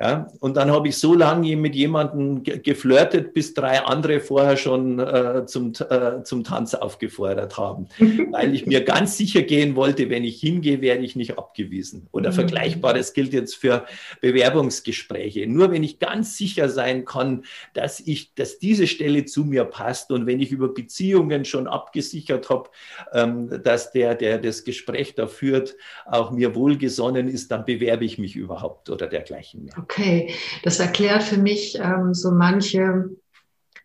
[0.00, 5.00] Ja, und dann habe ich so lange mit jemandem geflirtet, bis drei andere vorher schon
[5.00, 7.88] äh, zum, äh, zum Tanz aufgefordert haben,
[8.30, 12.06] weil ich mir ganz sicher gehen wollte, wenn ich hingehe, werde ich nicht abgewiesen.
[12.12, 12.34] Oder mhm.
[12.34, 13.86] vergleichbares gilt jetzt für
[14.20, 15.48] Bewerbungsgespräche.
[15.48, 17.42] Nur wenn ich ganz sicher sein kann,
[17.74, 22.50] dass ich, dass diese Stelle zu mir passt und wenn ich über Beziehungen schon abgesichert
[22.50, 22.70] habe,
[23.12, 25.74] ähm, dass der, der das Gespräch da führt,
[26.06, 29.87] auch mir wohlgesonnen ist, dann bewerbe ich mich überhaupt oder dergleichen mehr.
[29.90, 33.08] Okay, das erklärt für mich ähm, so manche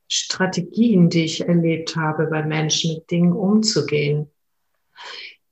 [0.10, 4.30] Strategien, die ich erlebt habe bei Menschen, mit Dingen umzugehen.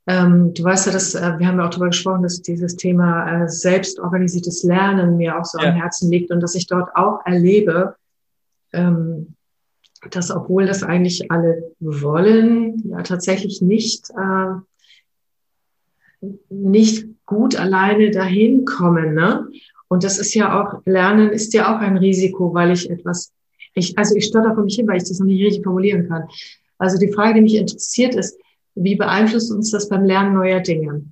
[0.06, 3.44] Ähm, du weißt ja, dass äh, wir haben ja auch darüber gesprochen, dass dieses Thema
[3.44, 5.70] äh, selbstorganisiertes Lernen mir auch so ja.
[5.70, 7.96] am Herzen liegt und dass ich dort auch erlebe,
[8.74, 9.34] ähm,
[10.10, 14.60] dass obwohl das eigentlich alle wollen, ja tatsächlich nicht äh,
[16.50, 19.14] nicht gut alleine dahin kommen.
[19.14, 19.48] Ne?
[19.92, 23.30] Und das ist ja auch, Lernen ist ja auch ein Risiko, weil ich etwas,
[23.74, 26.26] ich, also ich stotter vor mich hin, weil ich das noch nicht richtig formulieren kann.
[26.78, 28.40] Also die Frage, die mich interessiert, ist,
[28.74, 31.04] wie beeinflusst uns das beim Lernen neuer Dinge?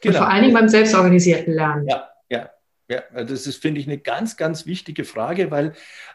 [0.00, 0.14] Genau.
[0.14, 1.88] Und vor allen Dingen beim selbstorganisierten Lernen.
[1.88, 2.50] Ja, ja,
[2.88, 5.72] Ja, das ist, finde ich, eine ganz, ganz wichtige Frage, weil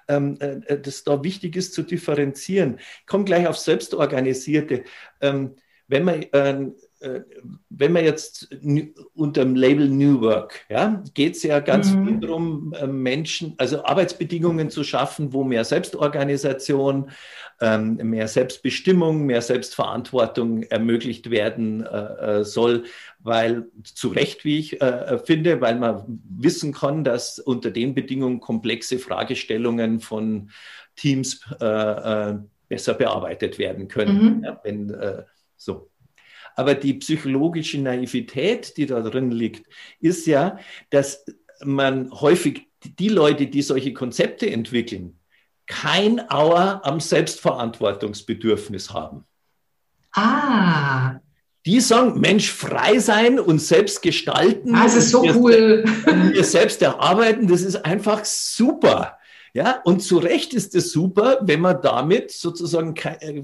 [0.08, 2.78] ähm, äh, das da wichtig ist zu differenzieren.
[3.02, 4.86] Ich komme gleich auf Selbstorganisierte.
[5.20, 7.22] Ähm, wenn man äh, äh,
[7.70, 8.50] wenn man jetzt
[9.14, 12.08] unter dem Label New Work, ja, geht es ja ganz mhm.
[12.08, 17.12] viel darum, äh, Menschen, also Arbeitsbedingungen zu schaffen, wo mehr Selbstorganisation,
[17.62, 22.86] ähm, mehr Selbstbestimmung, mehr Selbstverantwortung ermöglicht werden äh, soll,
[23.20, 24.80] weil zu Recht, wie ich
[25.26, 30.50] finde, weil man wissen kann, dass unter den Bedingungen komplexe Fragestellungen von
[30.96, 31.42] Teams
[32.70, 34.38] besser bearbeitet werden können.
[34.38, 34.44] Mhm.
[34.46, 34.96] Ja, wenn,
[35.58, 35.90] so.
[36.56, 39.68] Aber die psychologische Naivität, die da drin liegt,
[40.00, 40.58] ist ja,
[40.90, 41.26] dass
[41.64, 45.20] man häufig die Leute, die solche Konzepte entwickeln,
[45.68, 49.26] kein Auer am Selbstverantwortungsbedürfnis haben.
[50.14, 51.20] Ah.
[51.66, 54.74] Die sagen, Mensch, frei sein und selbst gestalten.
[54.74, 55.84] Das ist so cool.
[56.32, 59.17] Wir selbst erarbeiten, das ist einfach super.
[59.58, 62.94] Ja, und zu Recht ist es super, wenn man damit sozusagen,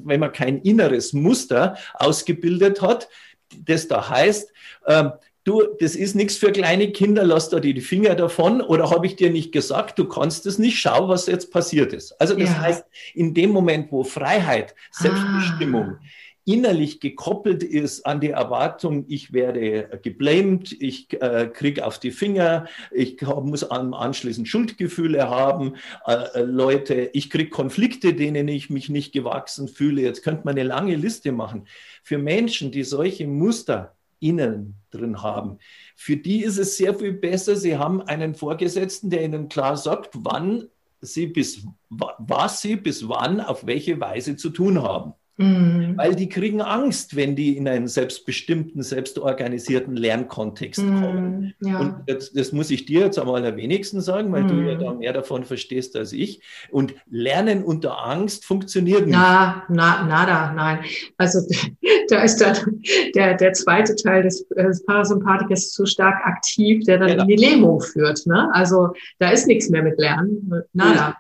[0.06, 3.10] wenn man kein inneres Muster ausgebildet hat,
[3.58, 4.54] das da heißt,
[4.86, 5.10] äh,
[5.44, 9.16] du, das ist nichts für kleine Kinder, lass da die Finger davon oder habe ich
[9.16, 12.12] dir nicht gesagt, du kannst es nicht, schau, was jetzt passiert ist.
[12.22, 12.62] Also das ja.
[12.62, 16.06] heißt, in dem Moment, wo Freiheit, Selbstbestimmung, ah
[16.46, 22.68] innerlich gekoppelt ist an die Erwartung, ich werde geblamed, ich äh, kriege auf die Finger,
[22.92, 25.76] ich muss anschließend Schuldgefühle haben,
[26.06, 30.02] äh, äh, Leute, ich kriege Konflikte, denen ich mich nicht gewachsen fühle.
[30.02, 31.68] Jetzt könnte man eine lange Liste machen.
[32.04, 35.60] Für Menschen, die solche Muster innen drin haben,
[35.96, 40.12] für die ist es sehr viel besser, sie haben einen Vorgesetzten, der ihnen klar sagt,
[40.14, 40.68] wann
[41.00, 45.14] sie bis was sie bis wann auf welche Weise zu tun haben.
[45.38, 45.98] Mhm.
[45.98, 51.02] Weil die kriegen Angst, wenn die in einen selbstbestimmten, selbstorganisierten Lernkontext mhm.
[51.02, 51.54] kommen.
[51.62, 51.80] Ja.
[51.80, 54.48] Und das, das, muss ich dir jetzt am allerwenigsten sagen, weil mhm.
[54.48, 54.80] du ja mhm.
[54.80, 56.42] da mehr davon verstehst als ich.
[56.70, 59.16] Und Lernen unter Angst funktioniert nicht.
[59.16, 60.80] Na, na, nada, nein.
[61.18, 61.40] Also
[62.10, 62.84] da ist dann
[63.16, 67.24] der, der zweite Teil des, des Parasympathikers zu stark aktiv, der dann genau.
[67.24, 68.24] in die Lähmung führt.
[68.28, 68.50] Ne?
[68.54, 70.64] Also da ist nichts mehr mit Lernen.
[70.74, 71.18] Nada.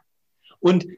[0.59, 0.97] Und äh,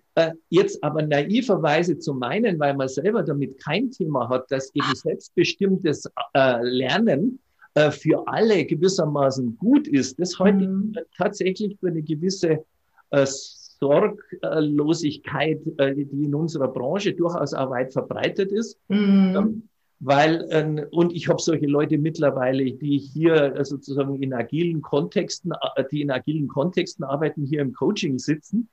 [0.50, 6.10] jetzt aber naiverweise zu meinen, weil man selber damit kein Thema hat, dass eben selbstbestimmtes
[6.34, 7.40] äh, Lernen
[7.76, 10.94] äh, für alle gewissermaßen gut ist, das halte mhm.
[10.96, 12.66] ich tatsächlich für eine gewisse
[13.10, 18.80] äh, Sorglosigkeit, äh, die in unserer Branche durchaus auch weit verbreitet ist.
[18.88, 19.36] Mhm.
[19.36, 19.64] Ähm,
[20.00, 25.52] weil, äh, und ich habe solche Leute mittlerweile, die hier äh, sozusagen in agilen Kontexten,
[25.76, 28.70] äh, die in agilen Kontexten arbeiten, hier im Coaching sitzen,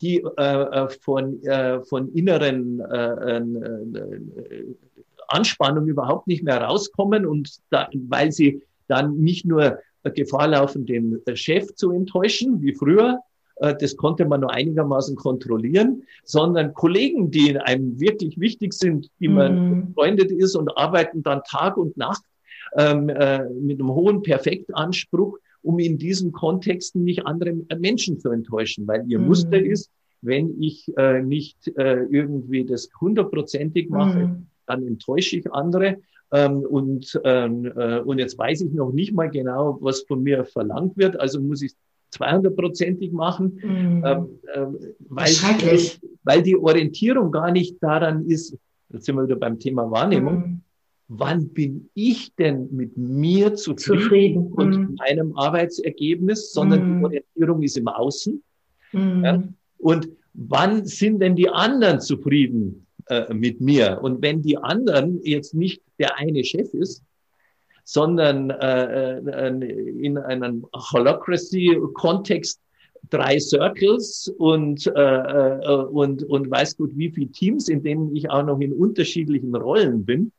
[0.00, 4.64] die äh, äh, von, äh, von inneren äh, äh,
[5.28, 9.78] Anspannung überhaupt nicht mehr rauskommen und da, weil sie dann nicht nur
[10.14, 13.20] Gefahr laufen, den Chef zu enttäuschen, wie früher,
[13.56, 19.28] äh, das konnte man nur einigermaßen kontrollieren, sondern Kollegen, die einem wirklich wichtig sind, die
[19.28, 19.86] man mhm.
[19.86, 22.22] befreundet ist und arbeiten dann Tag und Nacht
[22.76, 28.86] ähm, äh, mit einem hohen Perfektanspruch um in diesen Kontexten nicht andere Menschen zu enttäuschen,
[28.86, 29.26] weil ihr mhm.
[29.26, 29.90] Muster ist,
[30.22, 34.46] wenn ich äh, nicht äh, irgendwie das hundertprozentig mache, mhm.
[34.66, 35.98] dann enttäusche ich andere.
[36.32, 40.44] Ähm, und, ähm, äh, und jetzt weiß ich noch nicht mal genau, was von mir
[40.44, 41.72] verlangt wird, also muss ich
[42.14, 44.02] 200-prozentig machen, mhm.
[44.04, 44.66] ähm, äh,
[45.08, 45.32] weil,
[46.22, 48.56] weil die Orientierung gar nicht daran ist,
[48.90, 50.60] jetzt sind wir wieder beim Thema Wahrnehmung, mhm
[51.08, 54.52] wann bin ich denn mit mir zufrieden, zufrieden.
[54.52, 54.94] und mm.
[54.96, 56.98] meinem Arbeitsergebnis, sondern mm.
[56.98, 58.42] die Orientierung ist im Außen.
[58.92, 59.24] Mm.
[59.24, 59.42] Ja?
[59.78, 64.00] Und wann sind denn die anderen zufrieden äh, mit mir?
[64.02, 67.02] Und wenn die anderen jetzt nicht der eine Chef ist,
[67.84, 72.60] sondern äh, äh in einem Holocracy-Kontext
[73.10, 78.28] drei Circles und, äh, äh, und, und weiß gut, wie viele Teams, in denen ich
[78.28, 80.32] auch noch in unterschiedlichen Rollen bin,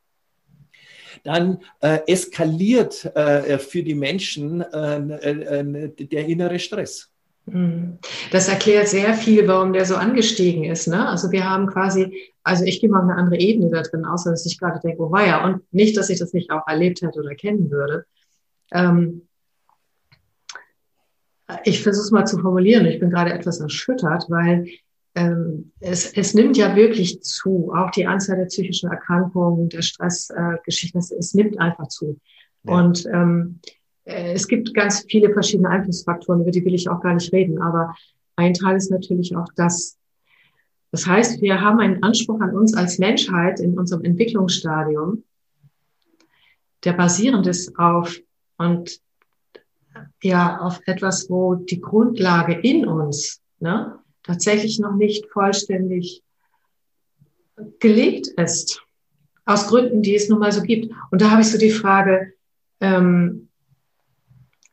[1.28, 7.10] dann äh, eskaliert äh, für die Menschen äh, äh, der innere Stress.
[7.44, 7.98] Mhm.
[8.30, 10.88] Das erklärt sehr viel, warum der so angestiegen ist.
[10.88, 11.06] Ne?
[11.06, 14.46] Also wir haben quasi, also ich gehe mal eine andere Ebene da drin, außer dass
[14.46, 17.34] ich gerade denke, oh ja, und nicht, dass ich das nicht auch erlebt hätte oder
[17.34, 18.06] kennen würde.
[18.72, 19.28] Ähm,
[21.64, 22.86] ich versuche es mal zu formulieren.
[22.86, 24.66] Ich bin gerade etwas erschüttert, weil
[25.80, 31.14] es, es nimmt ja wirklich zu, auch die Anzahl der psychischen Erkrankungen, der Stressgeschichten, äh,
[31.18, 32.18] es nimmt einfach zu.
[32.64, 32.74] Ja.
[32.74, 33.60] Und ähm,
[34.04, 37.60] äh, es gibt ganz viele verschiedene Einflussfaktoren, über die will ich auch gar nicht reden,
[37.60, 37.94] aber
[38.36, 39.98] ein Teil ist natürlich auch das.
[40.90, 45.24] Das heißt, wir haben einen Anspruch an uns als Menschheit in unserem Entwicklungsstadium,
[46.84, 48.16] der basierend ist auf,
[48.56, 49.00] und
[50.22, 56.22] ja auf etwas, wo die Grundlage in uns ne, tatsächlich noch nicht vollständig
[57.80, 58.82] gelegt ist.
[59.46, 60.94] Aus Gründen, die es nun mal so gibt.
[61.10, 62.34] Und da habe ich so die Frage,
[62.80, 63.48] ähm,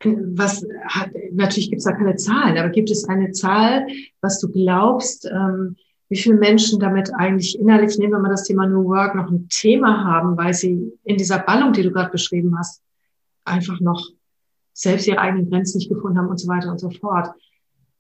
[0.04, 3.88] was hat, natürlich gibt es da keine Zahlen, aber gibt es eine Zahl,
[4.20, 5.78] was du glaubst, ähm,
[6.10, 9.48] wie viele Menschen damit eigentlich innerlich, nehmen wir mal das Thema New Work, noch ein
[9.50, 12.84] Thema haben, weil sie in dieser Ballung, die du gerade beschrieben hast,
[13.46, 14.12] einfach noch
[14.74, 17.30] selbst ihre eigenen Grenzen nicht gefunden haben und so weiter und so fort.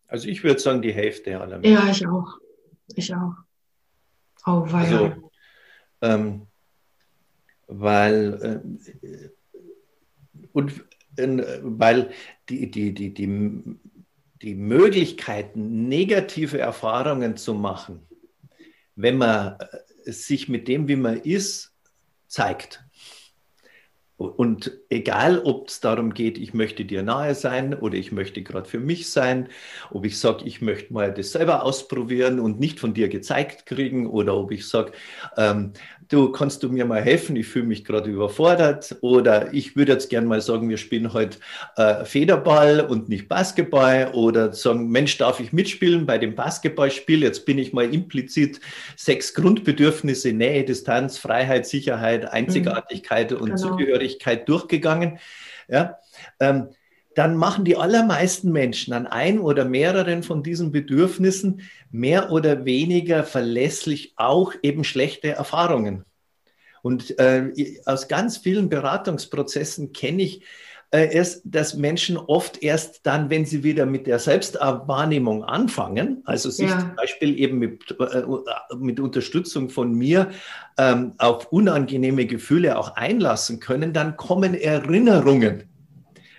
[0.07, 1.73] Also ich würde sagen, die Hälfte aller Menschen.
[1.73, 2.39] Ja, ich auch.
[2.95, 3.33] Ich auch.
[4.45, 4.85] Oh, weil.
[4.85, 5.31] Also,
[6.01, 6.47] ähm,
[7.67, 8.63] weil
[9.01, 9.29] äh,
[10.53, 10.71] und
[11.17, 12.11] äh, weil
[12.49, 13.61] die, die, die, die,
[14.41, 18.05] die Möglichkeiten, negative Erfahrungen zu machen,
[18.95, 21.73] wenn man äh, sich mit dem, wie man ist,
[22.27, 22.84] zeigt.
[24.17, 28.67] Und egal, ob es darum geht, ich möchte dir nahe sein oder ich möchte gerade
[28.67, 29.49] für mich sein,
[29.91, 34.07] ob ich sage, ich möchte mal das selber ausprobieren und nicht von dir gezeigt kriegen
[34.07, 34.93] oder ob ich sage,
[35.35, 35.73] ähm,
[36.07, 40.09] du kannst du mir mal helfen, ich fühle mich gerade überfordert oder ich würde jetzt
[40.09, 41.39] gerne mal sagen, wir spielen heute
[41.75, 47.21] äh, Federball und nicht Basketball oder sagen, Mensch, darf ich mitspielen bei dem Basketballspiel?
[47.21, 48.61] Jetzt bin ich mal implizit
[48.95, 53.37] sechs Grundbedürfnisse, Nähe, Distanz, Freiheit, Sicherheit, Einzigartigkeit mhm.
[53.37, 53.57] und genau.
[53.57, 54.04] Zugehörigkeit
[54.47, 55.19] durchgegangen.
[55.67, 55.99] Ja,
[56.39, 56.69] ähm,
[57.15, 63.23] dann machen die allermeisten Menschen an ein oder mehreren von diesen Bedürfnissen mehr oder weniger
[63.23, 66.03] verlässlich auch eben schlechte Erfahrungen.
[66.81, 70.43] Und äh, aus ganz vielen Beratungsprozessen kenne ich
[70.95, 76.49] äh, erst, dass Menschen oft erst dann, wenn sie wieder mit der Selbstwahrnehmung anfangen, also
[76.49, 76.79] sich ja.
[76.79, 78.23] zum Beispiel eben mit, äh,
[78.77, 80.31] mit Unterstützung von mir
[80.77, 85.63] ähm, auf unangenehme Gefühle auch einlassen können, dann kommen Erinnerungen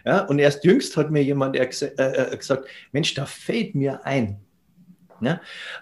[0.07, 4.39] ja, und erst jüngst hat mir jemand äh, äh, gesagt, Mensch, da fällt mir ein.
[5.21, 5.41] Ja,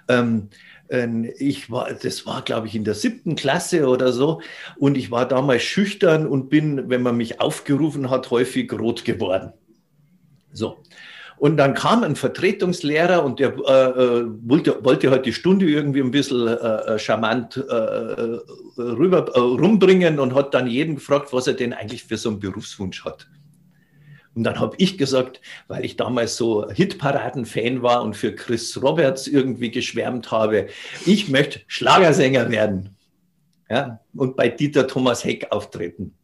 [0.09, 0.49] ähm,
[0.89, 4.41] ich war, das war, glaube ich, in der siebten Klasse oder so.
[4.77, 9.53] Und ich war damals schüchtern und bin, wenn man mich aufgerufen hat, häufig rot geworden.
[10.53, 10.79] So.
[11.37, 16.01] Und dann kam ein Vertretungslehrer und der äh, äh wollte, wollte halt die Stunde irgendwie
[16.01, 18.39] ein bisschen äh, äh charmant äh,
[18.79, 23.05] rüber, rumbringen und hat dann jeden gefragt, was er denn eigentlich für so einen Berufswunsch
[23.05, 23.27] hat.
[24.35, 29.27] Und dann habe ich gesagt, weil ich damals so Hitparaden-Fan war und für Chris Roberts
[29.27, 30.69] irgendwie geschwärmt habe,
[31.07, 32.97] ich möchte Schlagersänger werden.
[33.71, 36.15] Ja, und bei Dieter Thomas Heck auftreten.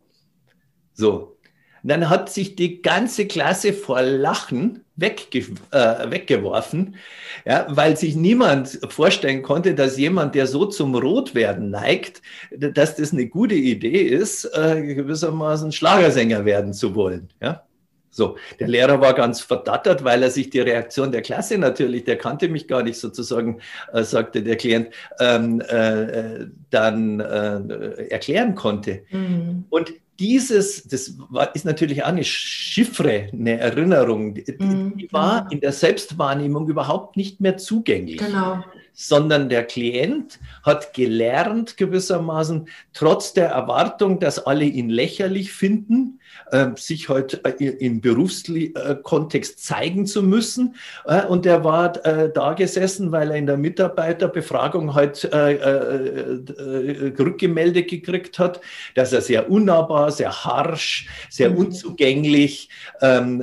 [0.93, 1.37] So.
[1.83, 6.97] Und dann hat sich die ganze Klasse vor Lachen wegge äh, weggeworfen,
[7.47, 12.21] ja, weil sich niemand vorstellen konnte, dass jemand, der so zum Rotwerden neigt,
[12.51, 17.29] dass das eine gute Idee ist, äh, gewissermaßen Schlagersänger werden zu wollen.
[17.41, 17.65] Ja.
[18.11, 22.19] So, der Lehrer war ganz verdattert, weil er sich die Reaktion der Klasse natürlich, der
[22.19, 23.61] kannte mich gar nicht sozusagen,
[23.93, 24.89] äh, sagte der Klient,
[25.21, 29.03] ähm, äh, dann äh, erklären konnte.
[29.11, 29.65] Mhm.
[29.71, 34.97] Und dieses, das war, ist natürlich auch eine Chiffre, eine Erinnerung, die, mhm.
[34.97, 38.19] die war in der Selbstwahrnehmung überhaupt nicht mehr zugänglich.
[38.19, 46.19] Genau sondern der Klient hat gelernt gewissermaßen, trotz der Erwartung, dass alle ihn lächerlich finden,
[46.19, 46.20] äh,
[46.77, 50.75] sich halt äh, im Berufskontext zeigen zu müssen.
[51.07, 55.29] Äh, und er war da gesessen, weil er in der Mitarbeiterbefragung halt
[57.19, 58.61] rückgemeldet gekriegt hat,
[58.95, 61.59] dass er sehr unnahbar, sehr harsch, sehr mhm.
[61.59, 62.69] unzugänglich
[63.01, 63.41] ähm,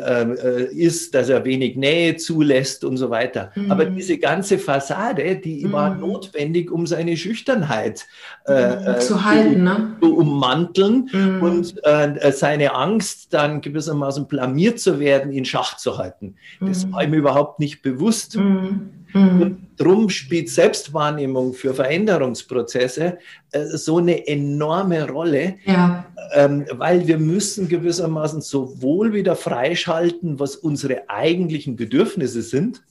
[0.71, 3.51] ist, dass er wenig Nähe zulässt und so weiter.
[3.55, 3.71] Mhm.
[3.71, 5.71] Aber diese ganze Fassade, die mhm.
[5.71, 8.05] war notwendig, um seine Schüchternheit
[8.45, 9.95] äh, zu halten, ne?
[10.01, 11.09] zu ummanteln
[11.41, 16.35] und äh, seine Angst, dann gewissermaßen blamiert zu werden, in Schach zu halten.
[16.59, 16.93] Das mhm.
[16.93, 18.37] war ihm überhaupt nicht bewusst.
[18.37, 18.89] Mhm.
[19.13, 19.41] mhm.
[19.41, 23.17] Und darum spielt Selbstwahrnehmung für Veränderungsprozesse
[23.51, 26.05] äh, so eine enorme Rolle, ja.
[26.33, 32.81] ähm, weil wir müssen gewissermaßen sowohl wieder freischalten, was unsere eigentlichen Bedürfnisse sind,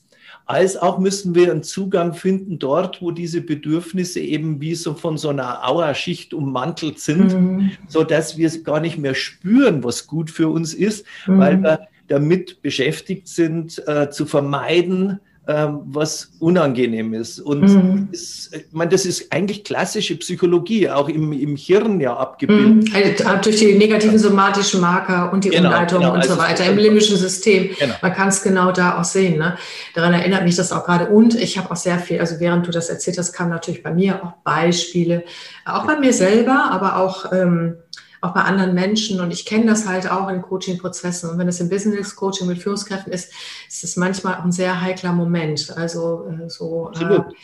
[0.47, 5.17] als auch müssen wir einen Zugang finden dort, wo diese Bedürfnisse eben wie so von
[5.17, 7.71] so einer Auerschicht ummantelt sind, mhm.
[7.87, 11.39] so dass wir gar nicht mehr spüren, was gut für uns ist, mhm.
[11.39, 17.39] weil wir damit beschäftigt sind, äh, zu vermeiden, ähm, was unangenehm ist.
[17.39, 18.09] Und mhm.
[18.11, 22.89] ist, ich meine, das ist eigentlich klassische Psychologie, auch im, im Hirn ja abgebildet.
[22.89, 22.95] Mhm.
[23.25, 26.65] Also durch die negativen somatischen Marker und die genau, Umleitung genau, und also so weiter
[26.65, 27.69] im limbischen System.
[27.79, 27.95] Genau.
[28.01, 29.39] Man kann es genau da auch sehen.
[29.39, 29.57] Ne?
[29.95, 31.07] Daran erinnert mich das auch gerade.
[31.07, 33.93] Und ich habe auch sehr viel, also während du das erzählt hast, kamen natürlich bei
[33.93, 35.23] mir auch Beispiele,
[35.65, 37.75] auch bei mir selber, aber auch ähm,
[38.21, 39.19] auch bei anderen Menschen.
[39.19, 41.29] Und ich kenne das halt auch in Coaching-Prozessen.
[41.29, 43.31] Und wenn es im Business-Coaching mit Führungskräften ist,
[43.67, 45.73] ist es manchmal auch ein sehr heikler Moment.
[45.75, 46.87] Also äh, so.
[46.87, 47.19] Absolut.
[47.19, 47.35] Äh,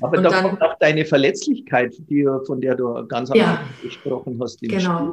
[0.00, 3.66] Aber da dann, kommt auch deine Verletzlichkeit, die, von der du ganz am ja, Anfang
[3.82, 4.60] gesprochen hast.
[4.60, 4.98] genau.
[4.98, 5.12] Spiel.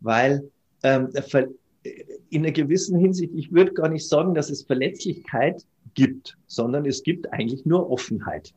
[0.00, 0.50] Weil
[0.82, 1.10] ähm,
[2.30, 5.64] in einer gewissen Hinsicht, ich würde gar nicht sagen, dass es Verletzlichkeit
[5.94, 8.52] gibt, sondern es gibt eigentlich nur Offenheit.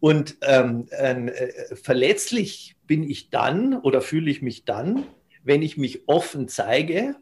[0.00, 5.04] Und ähm, äh, verletzlich bin ich dann oder fühle ich mich dann,
[5.44, 7.14] wenn ich mich offen zeige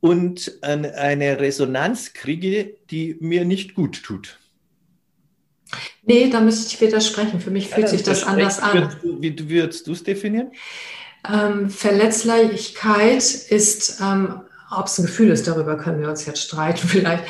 [0.00, 4.38] und eine Resonanz kriege, die mir nicht gut tut.
[6.02, 7.42] Nee, da müsste ich widersprechen.
[7.42, 8.96] Für mich fühlt ja, sich das anders an.
[9.02, 10.52] Wie würdest du es definieren?
[11.30, 14.40] Ähm, Verletzlichkeit ist, ähm,
[14.70, 17.24] ob es ein Gefühl ist, darüber können wir uns jetzt streiten vielleicht.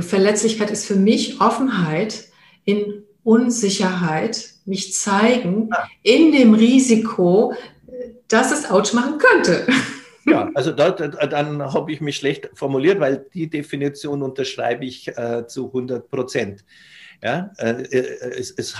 [0.00, 2.24] Verletzlichkeit ist für mich Offenheit
[2.64, 5.68] in Unsicherheit, mich zeigen
[6.02, 7.52] in dem Risiko,
[8.28, 9.66] dass es Autsch machen könnte.
[10.26, 15.46] Ja, also da, dann habe ich mich schlecht formuliert, weil die Definition unterschreibe ich äh,
[15.46, 16.64] zu 100 Prozent.
[17.22, 18.76] Ja, äh, äh es, es,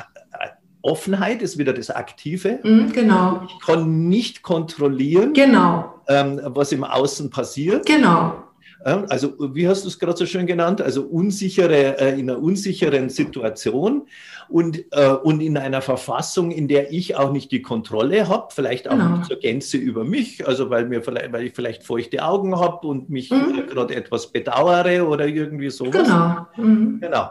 [0.82, 2.60] Offenheit ist wieder das Aktive.
[2.62, 3.42] Mm, genau.
[3.46, 6.00] Ich kann nicht kontrollieren, genau.
[6.08, 7.86] ähm, was im Außen passiert.
[7.86, 8.44] Genau.
[8.82, 10.80] Also, wie hast du es gerade so schön genannt?
[10.80, 14.06] Also unsichere, äh, in einer unsicheren Situation
[14.48, 18.88] und, äh, und in einer Verfassung, in der ich auch nicht die Kontrolle habe, vielleicht
[18.88, 19.18] auch genau.
[19.18, 22.86] nicht zur Gänze über mich, also weil, mir vielleicht, weil ich vielleicht feuchte Augen habe
[22.86, 23.66] und mich mhm.
[23.68, 26.08] gerade etwas bedauere oder irgendwie sowas.
[26.08, 26.46] Genau.
[26.56, 27.00] Mhm.
[27.00, 27.30] Genau.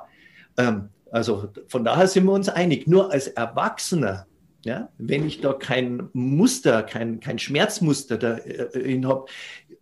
[0.58, 2.88] Ähm, also von daher sind wir uns einig.
[2.88, 4.28] Nur als Erwachsener,
[4.66, 9.26] ja, wenn ich da kein Muster, kein, kein Schmerzmuster dahin äh, habe,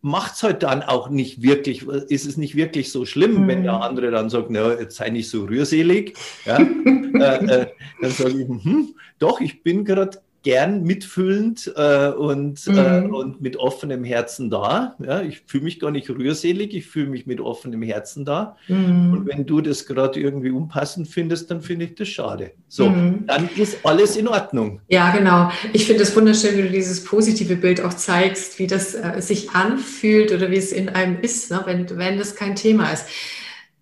[0.02, 3.48] macht es halt dann auch nicht wirklich, ist es nicht wirklich so schlimm, mhm.
[3.48, 6.18] wenn der andere dann sagt, na, jetzt sei nicht so rührselig.
[6.46, 6.58] Ja?
[7.16, 7.68] äh, äh,
[8.02, 12.78] dann sage ich, hm, doch, ich bin gerade gern mitfühlend äh, und, äh, mhm.
[12.78, 14.96] äh, und mit offenem Herzen da.
[15.00, 18.56] Ja, ich fühle mich gar nicht rührselig, ich fühle mich mit offenem Herzen da.
[18.68, 19.14] Mhm.
[19.14, 22.52] Und wenn du das gerade irgendwie unpassend findest, dann finde ich das schade.
[22.68, 23.26] So, mhm.
[23.28, 24.82] dann ist alles in Ordnung.
[24.88, 25.52] Ja, genau.
[25.74, 29.52] Ich finde es wunderschön, wie du dieses positive Bild auch zeigst, wie das äh, sich
[29.52, 33.08] anfühlt oder wie es in einem ist, ne, wenn, wenn das kein Thema ist.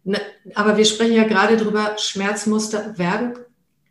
[0.03, 0.19] Ne,
[0.53, 3.33] aber wir sprechen ja gerade darüber, Schmerzmuster werden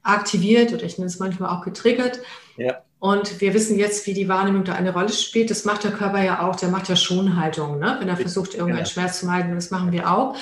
[0.03, 2.21] aktiviert oder ich nenne es manchmal auch getriggert.
[2.57, 2.83] Ja.
[2.99, 5.51] Und wir wissen jetzt, wie die Wahrnehmung da eine Rolle spielt.
[5.51, 7.97] Das macht der Körper ja auch, der macht ja Schonhaltung, ne?
[8.01, 8.91] wenn er versucht, irgendeinen ja.
[8.91, 9.55] Schmerz zu meiden.
[9.55, 10.37] Das machen wir auch.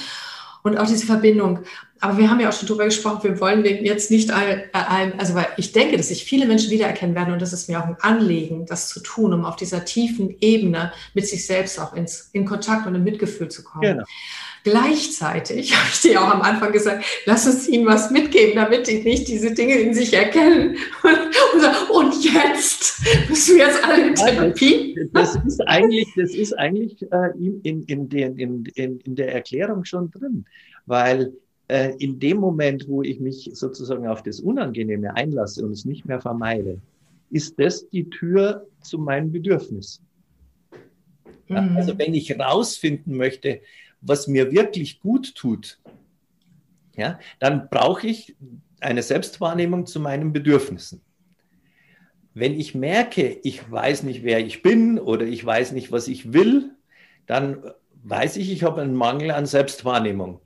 [0.62, 1.64] Und auch diese Verbindung.
[1.98, 5.48] Aber wir haben ja auch schon darüber gesprochen, wir wollen jetzt nicht ein, also weil
[5.56, 8.66] ich denke, dass sich viele Menschen wiedererkennen werden und das ist mir auch ein Anliegen,
[8.66, 12.86] das zu tun, um auf dieser tiefen Ebene mit sich selbst auch ins, in Kontakt
[12.86, 13.82] und in Mitgefühl zu kommen.
[13.82, 14.04] Genau.
[14.64, 19.02] Gleichzeitig habe ich dir auch am Anfang gesagt, lass uns ihnen was mitgeben, damit die
[19.02, 20.76] nicht diese Dinge in sich erkennen.
[21.92, 24.96] Und, jetzt müssen wir jetzt alle in Therapie.
[25.12, 29.84] Das ist eigentlich, das ist eigentlich äh, in, in, den, in, in, in der Erklärung
[29.84, 30.44] schon drin,
[30.86, 31.32] weil
[31.68, 36.06] äh, in dem Moment, wo ich mich sozusagen auf das Unangenehme einlasse und es nicht
[36.06, 36.78] mehr vermeide,
[37.30, 40.00] ist das die Tür zu meinem Bedürfnis.
[41.48, 41.76] Ja, mhm.
[41.76, 43.60] also wenn ich rausfinden möchte,
[44.02, 45.78] was mir wirklich gut tut,
[46.96, 48.36] ja, dann brauche ich
[48.80, 51.00] eine Selbstwahrnehmung zu meinen Bedürfnissen.
[52.34, 56.32] Wenn ich merke, ich weiß nicht, wer ich bin oder ich weiß nicht, was ich
[56.32, 56.70] will,
[57.26, 57.62] dann
[58.02, 60.40] weiß ich, ich habe einen Mangel an Selbstwahrnehmung.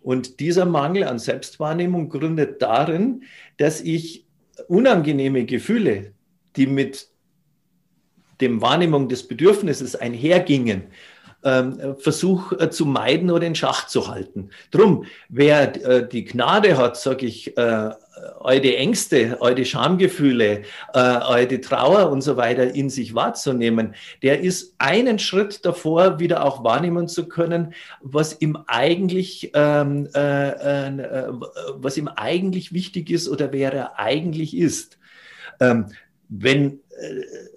[0.00, 3.24] Und dieser Mangel an Selbstwahrnehmung gründet darin,
[3.56, 4.26] dass ich
[4.68, 6.12] unangenehme Gefühle,
[6.56, 7.08] die mit
[8.40, 10.84] dem Wahrnehmung des Bedürfnisses einhergingen,
[11.44, 14.50] ähm, Versuch äh, zu meiden oder in Schach zu halten.
[14.70, 17.90] Drum, wer äh, die Gnade hat, sage ich, äh,
[18.40, 20.62] eure Ängste, eure Schamgefühle,
[20.94, 26.44] äh, eure Trauer und so weiter in sich wahrzunehmen, der ist einen Schritt davor, wieder
[26.44, 31.28] auch wahrnehmen zu können, was ihm eigentlich, ähm, äh, äh,
[31.74, 34.98] was ihm eigentlich wichtig ist oder wer er eigentlich ist.
[35.60, 35.86] Ähm,
[36.28, 36.81] wenn äh,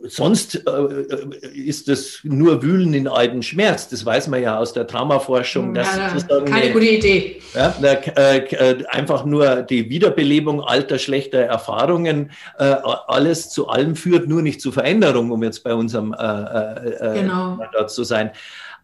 [0.01, 3.89] sonst äh, ist das nur Wühlen in alten Schmerz.
[3.89, 5.73] Das weiß man ja aus der Traumaforschung.
[5.73, 7.41] Dass ja, keine eine, gute Idee.
[7.53, 14.61] Ja, äh, einfach nur die Wiederbelebung alter schlechter Erfahrungen alles zu allem führt, nur nicht
[14.61, 17.59] zu Veränderung, um jetzt bei unserem genau.
[17.73, 18.31] dort zu sein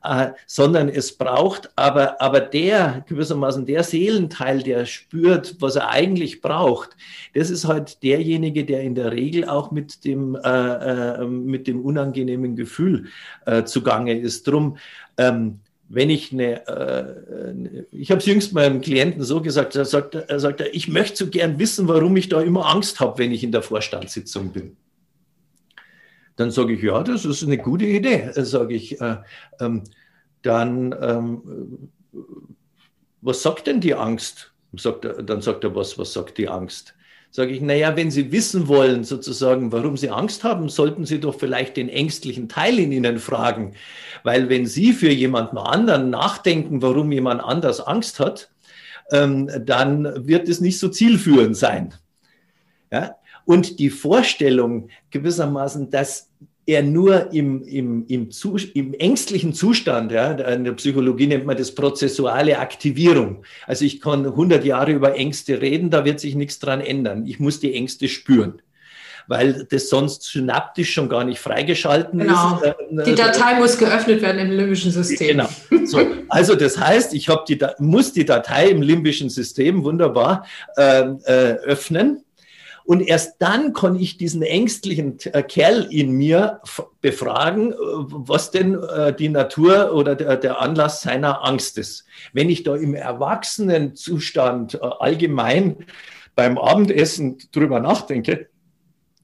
[0.03, 6.41] äh, sondern es braucht aber, aber der, gewissermaßen der Seelenteil, der spürt, was er eigentlich
[6.41, 6.91] braucht,
[7.33, 11.81] das ist halt derjenige, der in der Regel auch mit dem, äh, äh, mit dem
[11.81, 13.07] unangenehmen Gefühl
[13.45, 14.47] äh, zugange ist.
[14.47, 14.77] Drum,
[15.17, 15.59] ähm,
[15.93, 20.39] wenn ich eine, äh, ich habe es jüngst meinem Klienten so gesagt, er sagt, er
[20.39, 23.51] sagt, ich möchte so gern wissen, warum ich da immer Angst habe, wenn ich in
[23.51, 24.77] der Vorstandssitzung bin.
[26.41, 28.99] Dann sage ich, ja, das ist eine gute Idee, sage ich.
[28.99, 29.17] Äh,
[29.59, 29.83] ähm,
[30.41, 31.89] dann, ähm,
[33.21, 34.51] was sagt denn die Angst?
[34.73, 36.95] Sagt er, dann sagt er, was, was sagt die Angst?
[37.29, 41.37] Sage ich, naja, wenn Sie wissen wollen, sozusagen, warum Sie Angst haben, sollten Sie doch
[41.37, 43.75] vielleicht den ängstlichen Teil in Ihnen fragen.
[44.23, 48.49] Weil wenn Sie für jemanden anderen nachdenken, warum jemand anders Angst hat,
[49.11, 51.93] ähm, dann wird es nicht so zielführend sein.
[52.91, 53.17] Ja?
[53.45, 56.30] Und die Vorstellung gewissermaßen, dass
[56.71, 58.29] er nur im, im, im,
[58.73, 63.43] im ängstlichen Zustand, ja, in der Psychologie nennt man das prozessuale Aktivierung.
[63.67, 67.25] Also ich kann 100 Jahre über Ängste reden, da wird sich nichts dran ändern.
[67.25, 68.61] Ich muss die Ängste spüren
[69.27, 72.55] weil das sonst synaptisch schon gar nicht freigeschalten genau.
[72.55, 72.75] ist.
[72.89, 73.03] Genau.
[73.03, 75.37] Die Datei muss geöffnet werden im limbischen System.
[75.69, 75.85] Genau.
[75.85, 80.45] So, also das heißt, ich die, muss die Datei im limbischen System wunderbar
[80.75, 82.23] äh, äh, öffnen.
[82.83, 86.61] Und erst dann kann ich diesen ängstlichen äh, Kerl in mir
[87.01, 92.05] befragen, äh, was denn äh, die Natur oder der Anlass seiner Angst ist.
[92.33, 95.85] Wenn ich da im Erwachsenenzustand allgemein
[96.35, 98.47] beim Abendessen drüber nachdenke,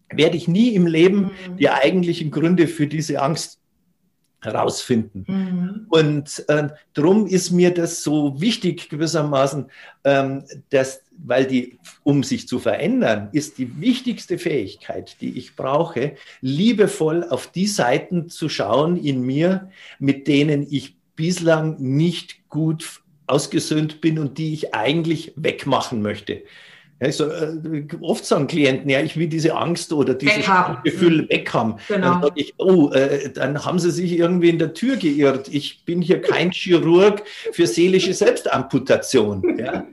[0.10, 1.58] werde ich nie im Leben mhm.
[1.58, 3.60] die eigentlichen Gründe für diese Angst
[4.42, 5.26] herausfinden.
[5.28, 5.86] Mhm.
[5.90, 9.66] Und äh, darum ist mir das so wichtig gewissermaßen,
[10.04, 16.16] ähm, dass, weil die, um sich zu verändern, ist die wichtigste Fähigkeit, die ich brauche,
[16.42, 24.02] liebevoll auf die Seiten zu schauen in mir, mit denen ich bislang nicht gut ausgesöhnt
[24.02, 26.44] bin und die ich eigentlich wegmachen möchte.
[27.00, 30.50] Ja, so, äh, oft sagen Klienten, ja, ich will diese Angst oder dieses
[30.84, 31.30] Gefühl mhm.
[31.30, 31.76] weg haben.
[31.88, 32.14] Genau.
[32.14, 35.48] Dann sage ich, oh, äh, dann haben sie sich irgendwie in der Tür geirrt.
[35.52, 37.22] Ich bin hier kein Chirurg
[37.52, 39.60] für seelische Selbstamputation.
[39.60, 39.86] Ja?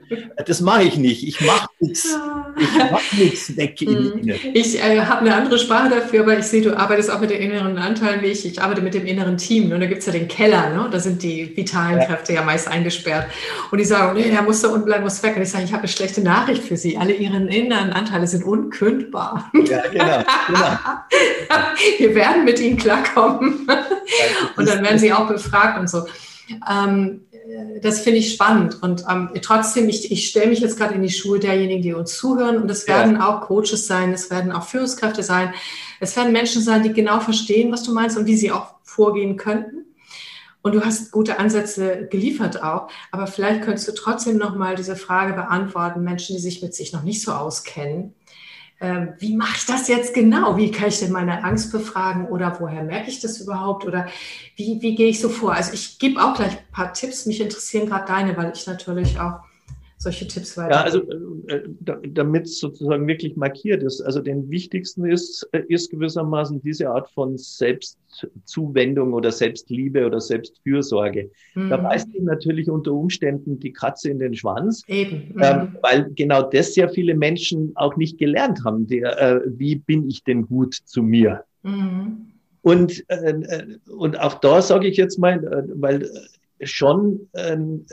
[0.47, 1.27] Das mache ich nicht.
[1.27, 2.17] Ich mache nichts.
[2.59, 4.19] Ich mache nichts weg in mhm.
[4.23, 4.39] Ihnen.
[4.55, 7.39] Ich äh, habe eine andere Sprache dafür, aber ich sehe, du arbeitest auch mit den
[7.39, 8.47] inneren Anteilen wie ich.
[8.47, 9.71] Ich arbeite mit dem inneren Team.
[9.71, 10.89] Und da gibt es ja den Keller, ne?
[10.91, 12.05] da sind die vitalen ja.
[12.05, 13.27] Kräfte ja meist eingesperrt.
[13.69, 15.35] Und die sagen, nee, der muss da unten bleiben, muss weg.
[15.35, 18.43] Und ich sage, ich habe eine schlechte Nachricht für Sie alle ihre inneren Anteile sind
[18.43, 19.51] unkündbar.
[19.53, 20.23] Ja, genau.
[20.47, 20.77] genau.
[21.97, 23.67] Wir werden mit ihnen klarkommen.
[24.57, 26.05] Und dann werden sie auch befragt und so.
[26.69, 27.21] Ähm,
[27.81, 28.81] das finde ich spannend.
[28.81, 32.17] Und ähm, trotzdem, ich, ich stelle mich jetzt gerade in die Schuhe derjenigen, die uns
[32.17, 32.57] zuhören.
[32.57, 33.27] Und es werden ja.
[33.27, 35.53] auch Coaches sein, es werden auch Führungskräfte sein.
[35.99, 39.37] Es werden Menschen sein, die genau verstehen, was du meinst und wie sie auch vorgehen
[39.37, 39.85] könnten.
[40.65, 42.89] Und du hast gute Ansätze geliefert auch.
[43.11, 46.91] Aber vielleicht könntest du trotzdem noch mal diese Frage beantworten, Menschen, die sich mit sich
[46.91, 48.15] noch nicht so auskennen.
[48.81, 50.57] Ähm, wie mache ich das jetzt genau?
[50.57, 52.25] Wie kann ich denn meine Angst befragen?
[52.29, 53.85] Oder woher merke ich das überhaupt?
[53.85, 54.07] Oder
[54.55, 55.53] wie, wie gehe ich so vor?
[55.53, 57.27] Also ich gebe auch gleich ein paar Tipps.
[57.27, 59.41] Mich interessieren gerade deine, weil ich natürlich auch
[60.05, 60.75] solche Tipps weiter.
[60.75, 61.01] Ja, also
[61.47, 61.61] äh,
[62.07, 64.01] damit es sozusagen wirklich markiert ist.
[64.01, 71.31] Also den wichtigsten ist, äh, ist gewissermaßen diese Art von Selbstzuwendung oder Selbstliebe oder Selbstfürsorge.
[71.55, 71.69] Mhm.
[71.69, 75.33] Da beißt sich natürlich unter Umständen die Katze in den Schwanz, Eben.
[75.33, 75.41] Mhm.
[75.41, 78.85] Ähm, weil genau das sehr viele Menschen auch nicht gelernt haben.
[78.85, 81.43] Der, äh, wie bin ich denn gut zu mir?
[81.63, 82.27] Mhm.
[82.61, 86.07] Und, äh, äh und auch da sage ich jetzt mal, äh, weil
[86.61, 87.85] schon ähm,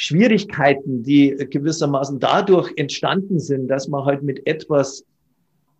[0.00, 5.04] Schwierigkeiten, die gewissermaßen dadurch entstanden sind, dass man halt mit etwas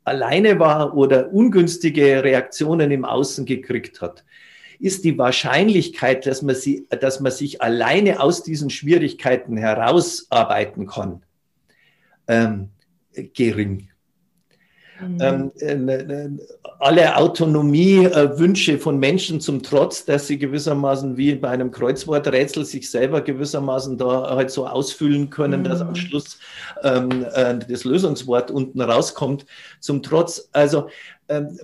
[0.04, 4.22] alleine war oder ungünstige Reaktionen im Außen gekriegt hat,
[4.78, 11.22] ist die Wahrscheinlichkeit, dass man, sie, dass man sich alleine aus diesen Schwierigkeiten herausarbeiten kann,
[12.28, 12.68] ähm,
[13.32, 13.88] gering.
[15.00, 15.18] Mhm.
[15.20, 16.38] Ähm, äh, ne, ne,
[16.78, 23.20] alle Autonomiewünsche von Menschen zum Trotz, dass sie gewissermaßen wie bei einem Kreuzworträtsel sich selber
[23.20, 25.64] gewissermaßen da halt so ausfüllen können, mhm.
[25.64, 26.38] dass am Schluss
[26.82, 29.46] ähm, äh, das Lösungswort unten rauskommt,
[29.80, 30.48] zum Trotz.
[30.52, 30.88] Also
[31.28, 31.58] ähm,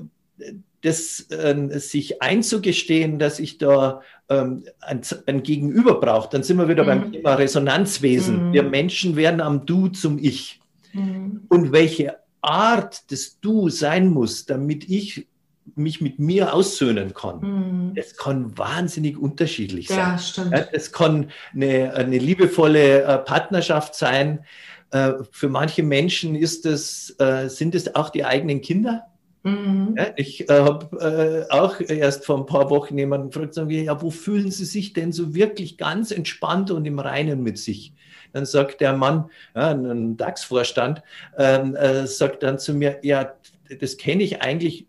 [0.83, 6.69] das äh, sich einzugestehen, dass ich da ähm, ein, ein, Gegenüber brauche, dann sind wir
[6.69, 6.87] wieder mhm.
[6.87, 8.49] beim Thema Resonanzwesen.
[8.49, 8.53] Mhm.
[8.53, 10.61] Wir Menschen werden am Du zum Ich.
[10.93, 11.43] Mhm.
[11.49, 12.17] Und welche
[12.47, 15.27] Art des Du sein muss, damit ich
[15.75, 17.41] mich mit mir aussöhnen kann.
[17.41, 17.95] Mhm.
[17.95, 19.99] Das kann wahnsinnig unterschiedlich sein.
[19.99, 20.69] Ja, stimmt.
[20.73, 24.45] Es kann eine, eine liebevolle äh, Partnerschaft sein.
[24.91, 29.07] Äh, für manche Menschen ist es, äh, sind es auch die eigenen Kinder.
[29.43, 29.95] Mhm.
[30.17, 34.51] ich habe auch erst vor ein paar Wochen jemanden gefragt, sagen wir, ja, wo fühlen
[34.51, 37.93] Sie sich denn so wirklich ganz entspannt und im Reinen mit sich?
[38.33, 41.03] Dann sagt der Mann, ja, ein DAX-Vorstand,
[41.37, 43.35] ähm, äh, sagt dann zu mir, ja,
[43.81, 44.87] das kenne ich eigentlich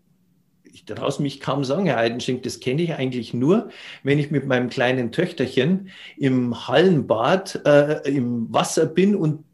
[0.78, 3.68] ich traue mich kaum sagen, Herr Eidenschink, das kenne ich eigentlich nur,
[4.04, 9.44] wenn ich mit meinem kleinen Töchterchen im Hallenbad äh, im Wasser bin und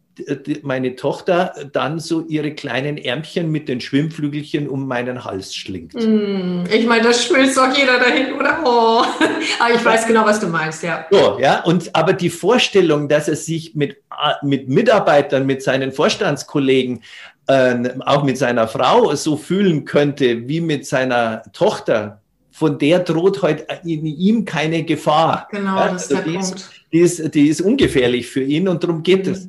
[0.62, 5.94] meine Tochter dann so ihre kleinen Ärmchen mit den Schwimmflügelchen um meinen Hals schlingt.
[5.94, 8.60] Mm, ich meine, das schmilzt doch jeder dahin, oder?
[8.64, 9.02] Oh.
[9.58, 11.06] Aber ich weiß genau, was du meinst, ja.
[11.10, 13.96] So, ja, und aber die Vorstellung, dass er sich mit,
[14.42, 17.02] mit Mitarbeitern, mit seinen Vorstandskollegen,
[17.46, 22.20] äh, auch mit seiner Frau so fühlen könnte wie mit seiner Tochter,
[22.54, 25.48] von der droht heute halt in ihm keine Gefahr.
[25.50, 26.54] Genau, ja, das ist also der die Punkt.
[26.54, 29.32] Ist, die, ist, die ist ungefährlich für ihn und darum geht mhm.
[29.32, 29.48] es.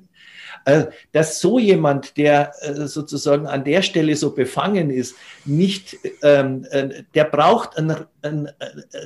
[0.65, 6.65] Äh, dass so jemand, der äh, sozusagen an der Stelle so befangen ist, nicht, ähm,
[6.71, 8.49] äh, der braucht ein, ein,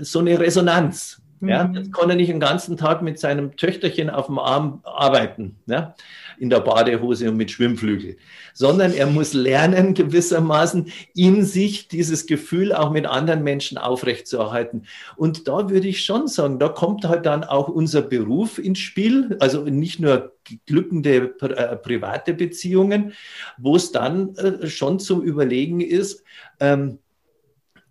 [0.01, 1.21] so eine Resonanz.
[1.41, 1.75] Ja, mhm.
[1.75, 5.95] jetzt kann er nicht den ganzen Tag mit seinem Töchterchen auf dem Arm arbeiten, ja,
[6.37, 8.17] in der Badehose und mit Schwimmflügel,
[8.53, 14.83] sondern er muss lernen, gewissermaßen in sich dieses Gefühl auch mit anderen Menschen aufrechtzuerhalten.
[15.15, 19.37] Und da würde ich schon sagen, da kommt halt dann auch unser Beruf ins Spiel,
[19.39, 20.33] also nicht nur
[20.65, 23.13] glückende äh, private Beziehungen,
[23.57, 26.23] wo es dann äh, schon zum Überlegen ist,
[26.59, 26.99] ähm,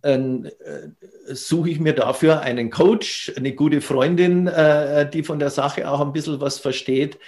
[0.02, 0.18] äh,
[1.34, 6.00] suche ich mir dafür einen Coach, eine gute Freundin, äh, die von der Sache auch
[6.00, 7.18] ein bisschen was versteht.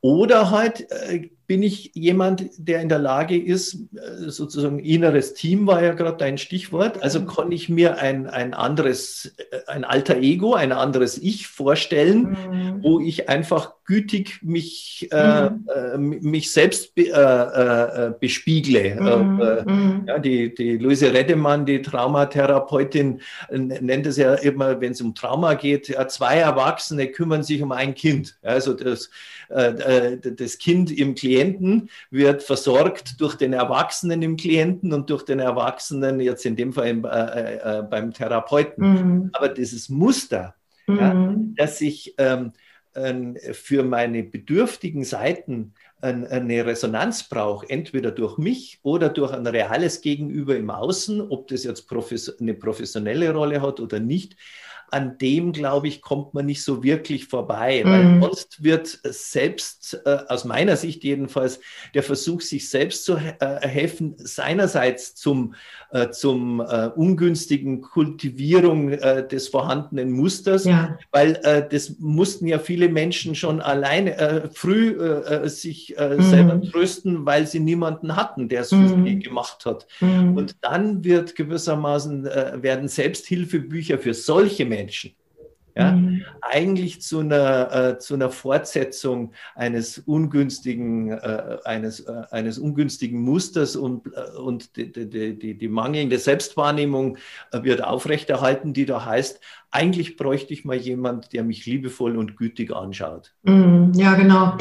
[0.00, 5.66] Oder halt äh, bin ich jemand, der in der Lage ist, äh, sozusagen inneres Team
[5.66, 7.02] war ja gerade dein Stichwort.
[7.02, 7.26] Also mhm.
[7.26, 12.82] kann ich mir ein, ein anderes, äh, ein alter Ego, ein anderes Ich vorstellen, mhm.
[12.82, 15.64] wo ich einfach gütig mich, äh, mhm.
[15.74, 18.96] äh, mich selbst be, äh, bespiegle.
[19.00, 19.72] Mhm.
[19.72, 20.02] Mhm.
[20.06, 25.54] ja, die, die Luise Redemann, die Traumatherapeutin, nennt es ja immer, wenn es um Trauma
[25.54, 28.36] geht, ja, zwei Erwachsene kümmern sich um ein Kind.
[28.42, 29.08] Also das,
[29.48, 35.38] das Kind im Klienten Klienten wird versorgt durch den Erwachsenen im Klienten und durch den
[35.38, 38.92] Erwachsenen, jetzt in dem Fall im, äh, äh, beim Therapeuten.
[38.92, 39.30] Mhm.
[39.32, 40.54] Aber dieses Muster,
[40.86, 40.98] mhm.
[40.98, 42.52] ja, dass ich ähm,
[42.94, 50.00] äh, für meine bedürftigen Seiten eine Resonanz brauche, entweder durch mich oder durch ein reales
[50.00, 51.92] Gegenüber im Außen, ob das jetzt
[52.40, 54.36] eine professionelle Rolle hat oder nicht,
[54.90, 58.22] an dem, glaube ich, kommt man nicht so wirklich vorbei, weil mhm.
[58.22, 61.60] sonst wird selbst, äh, aus meiner Sicht jedenfalls,
[61.94, 65.54] der Versuch, sich selbst zu äh, helfen, seinerseits zum,
[65.90, 70.98] äh, zum äh, ungünstigen Kultivierung äh, des vorhandenen Musters, ja.
[71.10, 74.96] weil äh, das mussten ja viele Menschen schon alleine früh
[75.44, 76.22] sich mhm.
[76.22, 79.04] selber trösten, weil sie niemanden hatten, der es für mhm.
[79.04, 79.86] sie gemacht hat.
[80.00, 80.36] Mhm.
[80.36, 85.14] Und dann wird gewissermaßen, werden Selbsthilfebücher für solche Menschen Menschen.
[85.76, 86.24] Ja, mhm.
[86.40, 93.76] eigentlich zu einer, äh, zu einer Fortsetzung eines ungünstigen, äh, eines, äh, eines ungünstigen Musters
[93.76, 97.18] und, äh, und die, die, die, die, mangelnde Selbstwahrnehmung
[97.52, 102.36] äh, wird aufrechterhalten, die da heißt, eigentlich bräuchte ich mal jemand, der mich liebevoll und
[102.36, 103.32] gütig anschaut.
[103.44, 104.56] Mhm, ja, genau.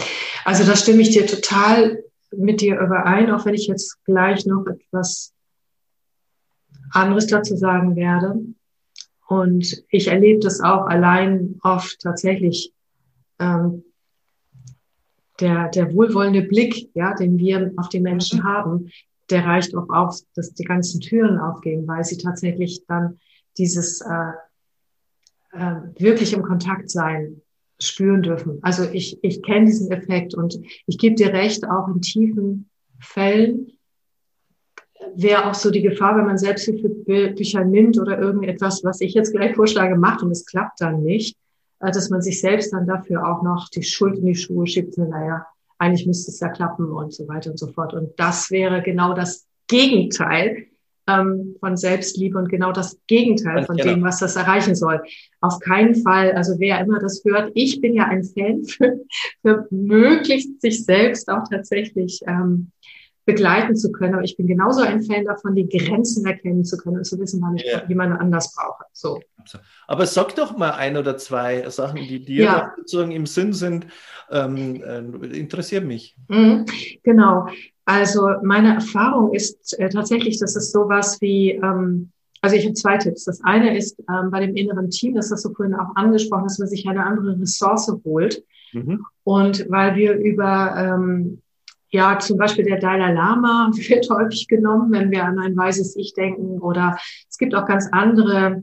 [0.46, 4.68] Also da stimme ich dir total mit dir überein, auch wenn ich jetzt gleich noch
[4.68, 5.34] etwas
[6.92, 8.36] anderes dazu sagen werde.
[9.28, 12.74] Und ich erlebe das auch allein oft tatsächlich.
[13.40, 13.84] Ähm,
[15.40, 18.44] der, der wohlwollende Blick, ja, den wir auf die Menschen mhm.
[18.44, 18.90] haben,
[19.30, 23.20] der reicht auch auf, dass die ganzen Türen aufgehen, weil sie tatsächlich dann
[23.58, 24.32] dieses äh,
[25.52, 27.42] äh, wirklich im Kontakt sein
[27.80, 28.60] spüren dürfen.
[28.62, 32.70] Also ich, ich kenne diesen Effekt und ich gebe dir recht, auch in tiefen
[33.00, 33.77] Fällen
[35.16, 39.56] wäre auch so die Gefahr, wenn man Selbsthilfebücher nimmt oder irgendetwas, was ich jetzt gleich
[39.56, 41.36] vorschlage, macht und es klappt dann nicht,
[41.80, 44.98] äh, dass man sich selbst dann dafür auch noch die Schuld in die Schuhe schiebt,
[44.98, 45.46] naja,
[45.78, 47.94] eigentlich müsste es ja klappen und so weiter und so fort.
[47.94, 50.68] Und das wäre genau das Gegenteil
[51.08, 53.94] ähm, von Selbstliebe und genau das Gegenteil von genau.
[53.94, 55.02] dem, was das erreichen soll.
[55.40, 59.00] Auf keinen Fall, also wer immer das hört, ich bin ja ein Fan für,
[59.42, 62.72] für möglichst sich selbst auch tatsächlich ähm,
[63.28, 64.16] begleiten zu können.
[64.16, 67.42] Aber ich bin genauso ein Fan davon, die Grenzen erkennen zu können und zu wissen,
[67.42, 67.84] wann ich ja.
[67.88, 68.86] jemanden anders brauche.
[68.94, 69.20] So.
[69.86, 72.74] Aber sag doch mal ein oder zwei Sachen, die dir ja.
[72.78, 73.88] sozusagen im Sinn sind.
[74.32, 75.00] Ähm, äh,
[75.38, 76.16] interessiert mich.
[76.30, 76.66] Mhm,
[77.04, 77.48] genau.
[77.86, 82.12] Also meine Erfahrung ist äh, tatsächlich, dass es sowas wie, ähm,
[82.42, 83.26] also ich habe zwei Tipps.
[83.26, 86.60] Das eine ist ähm, bei dem inneren Team, das hast du vorhin auch angesprochen, dass
[86.60, 88.42] man sich eine andere Ressource holt.
[88.72, 89.06] Mhm.
[89.24, 91.42] Und weil wir über ähm,
[91.98, 96.14] ja, zum Beispiel der Dalai Lama wird häufig genommen, wenn wir an ein weißes Ich
[96.14, 96.60] denken.
[96.60, 96.96] Oder
[97.28, 98.62] es gibt auch ganz andere,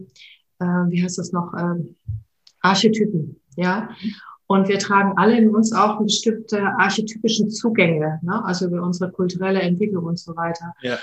[0.61, 1.83] äh, wie heißt das noch, äh,
[2.61, 3.41] Archetypen.
[3.57, 3.89] Ja.
[4.47, 8.45] Und wir tragen alle in uns auch bestimmte archetypischen Zugänge, ne?
[8.45, 10.73] also über unsere kulturelle Entwicklung und so weiter.
[10.83, 10.99] Ja.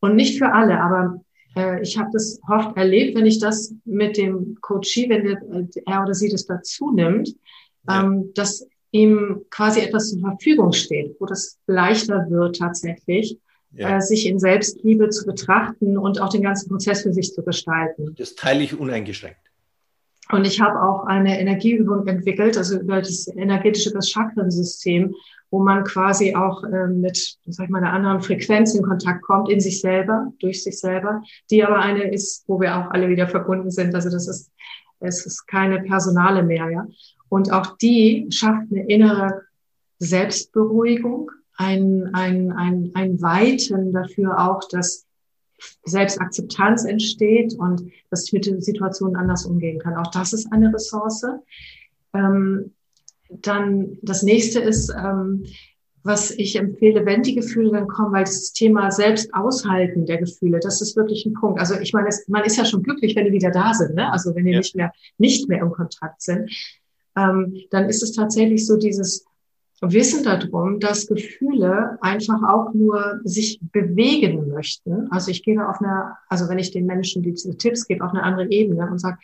[0.00, 1.20] Und nicht für alle, aber
[1.54, 5.38] äh, ich habe das oft erlebt, wenn ich das mit dem Coachie, wenn der,
[5.84, 7.28] er oder sie das dazu nimmt,
[7.86, 8.04] ja.
[8.04, 13.36] ähm, dass ihm quasi etwas zur Verfügung steht, wo das leichter wird tatsächlich,
[13.72, 13.96] ja.
[13.96, 18.14] äh, sich in Selbstliebe zu betrachten und auch den ganzen Prozess für sich zu gestalten.
[18.16, 19.40] Das teile ich uneingeschränkt.
[20.30, 25.14] Und ich habe auch eine Energieübung entwickelt, also über das energetische das Chakrensystem,
[25.50, 29.50] wo man quasi auch äh, mit, sag ich mal, einer anderen Frequenz in Kontakt kommt,
[29.50, 31.20] in sich selber, durch sich selber,
[31.50, 33.92] die aber eine ist, wo wir auch alle wieder verbunden sind.
[33.94, 34.52] Also das ist,
[35.00, 36.86] es ist keine personale mehr, ja.
[37.34, 39.42] Und auch die schafft eine innere
[39.98, 45.04] Selbstberuhigung, ein, ein, ein, ein Weiten dafür auch, dass
[45.84, 49.96] Selbstakzeptanz entsteht und dass ich mit den Situationen anders umgehen kann.
[49.96, 51.24] Auch das ist eine Ressource.
[52.12, 52.70] Ähm,
[53.30, 55.44] dann das nächste ist, ähm,
[56.04, 60.60] was ich empfehle, wenn die Gefühle dann kommen, weil das Thema selbst aushalten der Gefühle,
[60.60, 61.58] das ist wirklich ein Punkt.
[61.58, 64.12] Also ich meine, es, man ist ja schon glücklich, wenn die wieder da sind, ne?
[64.12, 64.58] also wenn die ja.
[64.58, 66.48] nicht mehr nicht mehr im Kontakt sind.
[67.16, 69.24] Ähm, dann ist es tatsächlich so dieses
[69.80, 75.10] Wissen darum, dass Gefühle einfach auch nur sich bewegen möchten.
[75.10, 78.22] Also ich gehe auf eine, also wenn ich den Menschen diese Tipps gebe, auf eine
[78.22, 79.18] andere Ebene und sage,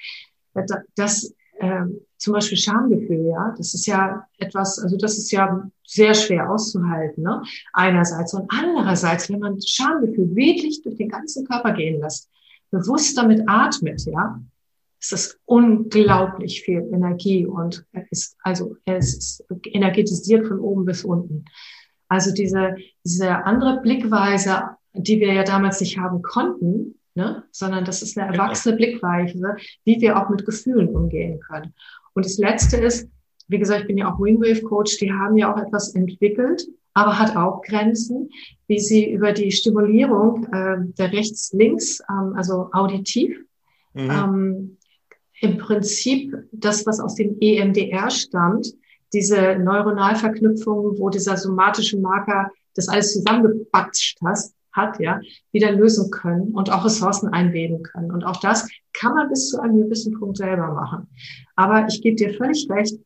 [0.96, 1.84] dass äh,
[2.16, 7.22] zum Beispiel Schamgefühl, ja, das ist ja etwas, also das ist ja sehr schwer auszuhalten,
[7.22, 7.42] ne?
[7.72, 12.28] Einerseits und andererseits, wenn man Schamgefühl wirklich durch den ganzen Körper gehen lässt,
[12.70, 14.40] bewusst damit atmet, ja,
[15.00, 21.46] es ist unglaublich viel Energie und ist, also es ist energetisiert von oben bis unten.
[22.08, 27.44] Also diese, diese andere Blickweise, die wir ja damals nicht haben konnten, ne?
[27.50, 31.72] sondern das ist eine erwachsene Blickweise, wie wir auch mit Gefühlen umgehen können.
[32.12, 33.08] Und das Letzte ist,
[33.48, 37.18] wie gesagt, ich bin ja auch Wingwave Coach, die haben ja auch etwas entwickelt, aber
[37.18, 38.28] hat auch Grenzen,
[38.66, 43.38] wie sie über die Stimulierung äh, der rechts-links, ähm, also auditiv,
[43.94, 44.10] mhm.
[44.10, 44.76] ähm,
[45.40, 48.74] im Prinzip das, was aus dem EMDR stammt,
[49.12, 55.20] diese Neuronalverknüpfung, wo dieser somatische Marker das alles zusammengepatscht hast, hat, ja,
[55.50, 58.12] wieder lösen können und auch Ressourcen einweben können.
[58.12, 61.08] Und auch das kann man bis zu einem gewissen Punkt selber machen.
[61.56, 62.96] Aber ich gebe dir völlig recht.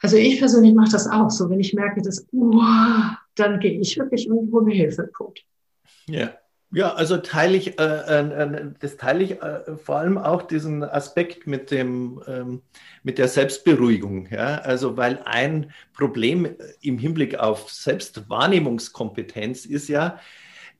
[0.00, 2.60] Also ich persönlich mache das auch so, wenn ich merke, dass, uh,
[3.36, 5.08] dann gehe ich wirklich irgendwo mir Hilfe.
[5.16, 5.44] Punkt.
[6.08, 6.32] Ja.
[6.74, 11.46] Ja, also teile ich, äh, äh, das teile ich äh, vor allem auch diesen Aspekt
[11.46, 12.62] mit dem, ähm,
[13.02, 14.28] mit der Selbstberuhigung.
[14.30, 14.56] Ja?
[14.56, 16.48] Also, weil ein Problem
[16.80, 20.18] im Hinblick auf Selbstwahrnehmungskompetenz ist ja,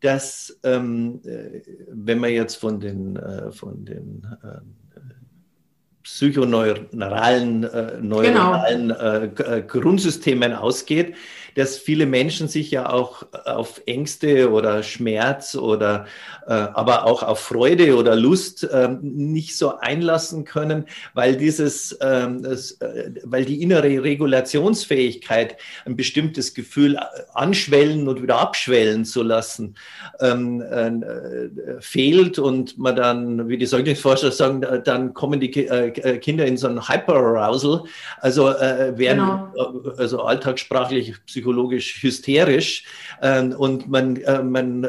[0.00, 4.60] dass, ähm, äh, wenn man jetzt von den, äh, von den äh,
[6.02, 9.54] psychoneuralen äh, neuronalen genau.
[9.54, 11.14] äh, Grundsystemen ausgeht,
[11.54, 16.06] dass viele Menschen sich ja auch auf Ängste oder Schmerz oder
[16.46, 22.42] äh, aber auch auf Freude oder Lust äh, nicht so einlassen können, weil dieses, ähm,
[22.42, 27.00] das, äh, weil die innere Regulationsfähigkeit ein bestimmtes Gefühl äh,
[27.34, 29.76] anschwellen und wieder abschwellen zu lassen
[30.20, 36.46] ähm, äh, fehlt und man dann, wie die Säuglingsforscher sagen, dann kommen die äh, Kinder
[36.46, 37.84] in so ein Hyperarousal,
[38.20, 39.94] also werden genau.
[39.96, 42.84] also alltagssprachlich psychologisch hysterisch
[43.22, 44.86] ähm, und man, man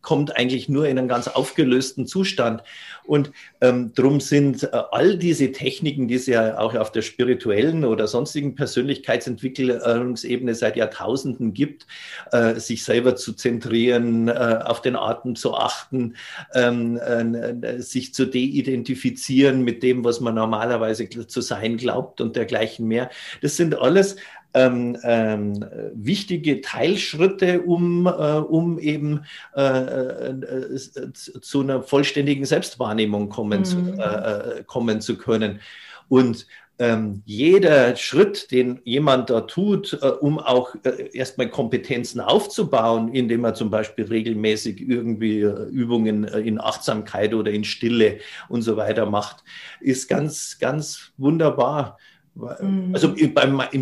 [0.00, 2.62] kommt kommt eigentlich nur in einen ganz aufgelösten Zustand.
[3.04, 7.84] Und ähm, darum sind äh, all diese Techniken, die es ja auch auf der spirituellen
[7.84, 11.86] oder sonstigen Persönlichkeitsentwicklungsebene seit Jahrtausenden gibt,
[12.32, 16.14] äh, sich selber zu zentrieren, äh, auf den Atem zu achten,
[16.54, 22.86] ähm, äh, sich zu deidentifizieren mit dem, was man normalerweise zu sein glaubt und dergleichen
[22.86, 23.10] mehr.
[23.42, 24.16] Das sind alles
[24.54, 29.24] ähm, ähm, wichtige Teilschritte, um, äh, um eben
[29.56, 30.78] äh, äh,
[31.12, 33.64] zu einer vollständigen Selbstwahrnehmung kommen, mhm.
[33.64, 35.60] zu, äh, äh, kommen zu können.
[36.08, 36.46] Und
[36.78, 43.44] ähm, jeder Schritt, den jemand da tut, äh, um auch äh, erstmal Kompetenzen aufzubauen, indem
[43.44, 48.76] er zum Beispiel regelmäßig irgendwie äh, Übungen äh, in Achtsamkeit oder in Stille und so
[48.76, 49.44] weiter macht,
[49.80, 51.96] ist ganz, ganz wunderbar.
[52.34, 52.90] Mhm.
[52.92, 53.32] Also in,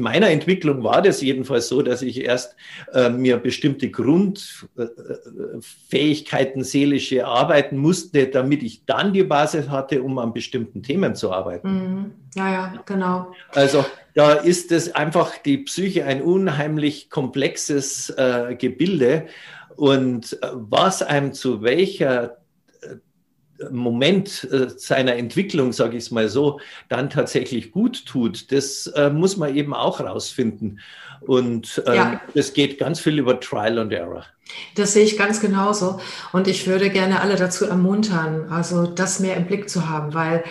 [0.00, 2.54] meiner Entwicklung war das jedenfalls so, dass ich erst
[2.92, 10.18] äh, mir bestimmte Grundfähigkeiten äh, seelisch erarbeiten musste, damit ich dann die Basis hatte, um
[10.18, 11.68] an bestimmten Themen zu arbeiten.
[11.68, 12.10] Mhm.
[12.34, 13.32] Ja, ja, genau.
[13.52, 19.26] Also da ist es einfach die Psyche ein unheimlich komplexes äh, Gebilde.
[19.76, 22.38] Und äh, was einem zu welcher
[23.70, 29.10] Moment äh, seiner Entwicklung, sage ich es mal so, dann tatsächlich gut tut, das äh,
[29.10, 30.80] muss man eben auch rausfinden.
[31.20, 32.20] Und äh, ja.
[32.34, 34.24] das geht ganz viel über Trial and Error.
[34.74, 36.00] Das sehe ich ganz genauso.
[36.32, 40.42] Und ich würde gerne alle dazu ermuntern, also das mehr im Blick zu haben, weil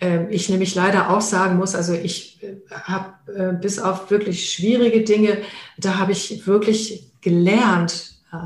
[0.00, 4.50] äh, ich nämlich leider auch sagen muss, also ich äh, habe äh, bis auf wirklich
[4.52, 5.38] schwierige Dinge,
[5.76, 8.36] da habe ich wirklich gelernt, äh,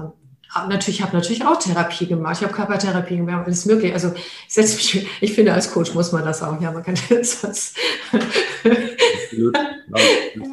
[0.69, 2.37] natürlich, ich habe natürlich auch Therapie gemacht.
[2.39, 3.95] Ich habe Körpertherapie gemacht, alles mögliche.
[3.95, 6.61] Also ich setze mich, ich finde, als Coach muss man das auch.
[6.61, 7.43] Ja, man kann das.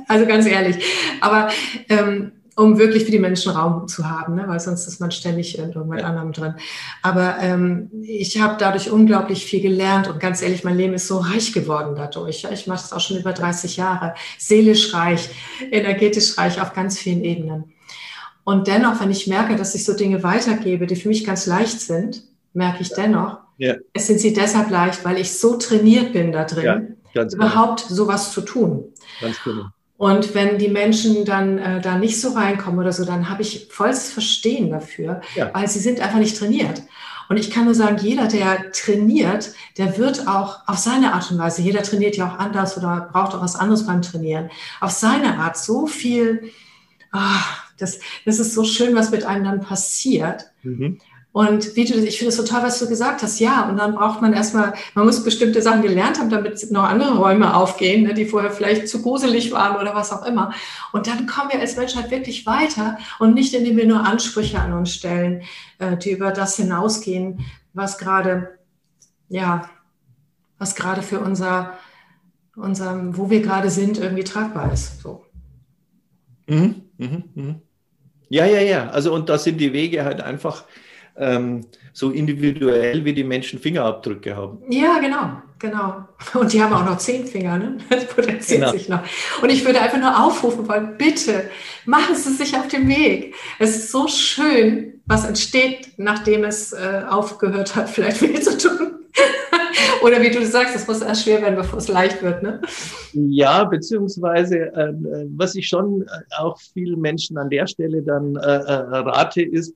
[0.07, 0.83] also ganz ehrlich.
[1.21, 1.49] Aber
[1.89, 4.43] ähm, um wirklich für die Menschen Raum zu haben, ne?
[4.47, 6.07] weil sonst ist man ständig in irgendwas ja.
[6.07, 6.55] anderem drin.
[7.01, 11.19] Aber ähm, ich habe dadurch unglaublich viel gelernt und ganz ehrlich, mein Leben ist so
[11.19, 12.45] reich geworden dadurch.
[12.51, 14.13] Ich mache das auch schon über 30 Jahre.
[14.37, 15.29] Seelisch reich,
[15.71, 17.71] energetisch reich auf ganz vielen Ebenen.
[18.49, 21.81] Und dennoch, wenn ich merke, dass ich so Dinge weitergebe, die für mich ganz leicht
[21.81, 22.23] sind,
[22.53, 23.75] merke ich dennoch, ja.
[23.93, 27.95] es sind sie deshalb leicht, weil ich so trainiert bin da drin, ja, überhaupt genau.
[27.95, 28.85] sowas zu tun.
[29.21, 29.65] Ganz genau.
[29.97, 33.67] Und wenn die Menschen dann äh, da nicht so reinkommen oder so, dann habe ich
[33.69, 35.51] volles Verstehen dafür, ja.
[35.53, 36.81] weil sie sind einfach nicht trainiert.
[37.29, 41.37] Und ich kann nur sagen, jeder, der trainiert, der wird auch auf seine Art und
[41.37, 44.49] Weise, jeder trainiert ja auch anders oder braucht auch was anderes beim Trainieren,
[44.81, 46.49] auf seine Art so viel,
[47.13, 47.19] oh,
[47.79, 50.45] das, das ist so schön, was mit einem dann passiert.
[50.63, 50.99] Mhm.
[51.31, 53.39] Und wie du, ich finde es so toll, was du gesagt hast.
[53.39, 57.17] Ja, und dann braucht man erstmal, man muss bestimmte Sachen gelernt haben, damit noch andere
[57.17, 60.53] Räume aufgehen, ne, die vorher vielleicht zu gruselig waren oder was auch immer.
[60.91, 64.73] Und dann kommen wir als Menschheit wirklich weiter und nicht, indem wir nur Ansprüche an
[64.73, 65.43] uns stellen,
[65.77, 68.57] äh, die über das hinausgehen, was gerade,
[69.27, 69.69] ja,
[70.57, 71.77] was gerade für unser,
[72.55, 75.01] unser, wo wir gerade sind, irgendwie tragbar ist.
[75.01, 75.25] So.
[76.47, 77.55] Mhm, mh, mh.
[78.29, 78.89] Ja, ja, ja.
[78.89, 80.63] Also, und da sind die Wege halt einfach
[81.17, 84.59] ähm, so individuell, wie die Menschen Fingerabdrücke haben.
[84.69, 86.07] Ja, genau, genau.
[86.33, 87.77] Und die haben auch noch zehn Finger, ne?
[87.89, 88.71] Das potenziert genau.
[88.71, 89.01] sich noch.
[89.41, 91.49] Und ich würde einfach nur aufrufen wollen, bitte
[91.85, 93.35] machen Sie sich auf den Weg.
[93.57, 98.99] Es ist so schön, was entsteht, nachdem es äh, aufgehört hat, vielleicht weh zu tun.
[100.03, 102.43] Oder wie du sagst, es muss erst schwer werden, bevor es leicht wird.
[102.43, 102.61] Ne?
[103.13, 106.05] Ja, beziehungsweise ähm, äh, was ich schon äh,
[106.37, 109.73] auch vielen Menschen an der Stelle dann äh, äh rate, ist,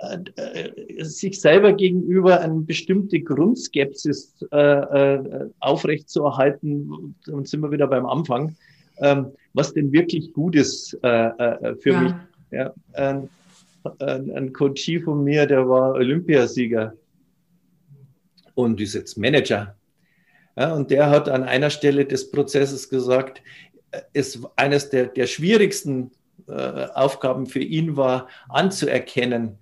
[0.00, 5.18] äh, sich selber gegenüber eine bestimmte Grundskepsis äh,
[5.60, 8.56] aufrechtzuerhalten, dann sind wir wieder beim Anfang,
[8.98, 11.34] ähm, was denn wirklich gut ist für
[11.84, 12.00] ja.
[12.00, 12.12] mich.
[12.50, 13.28] Ja, ein,
[13.98, 16.94] ein, Coachie von mir, der war Olympiasieger
[18.54, 19.76] und ist jetzt Manager.
[20.56, 23.42] Ja, und der hat an einer Stelle des Prozesses gesagt,
[24.12, 26.10] es eines der, der schwierigsten
[26.46, 29.58] äh, Aufgaben für ihn war, anzuerkennen,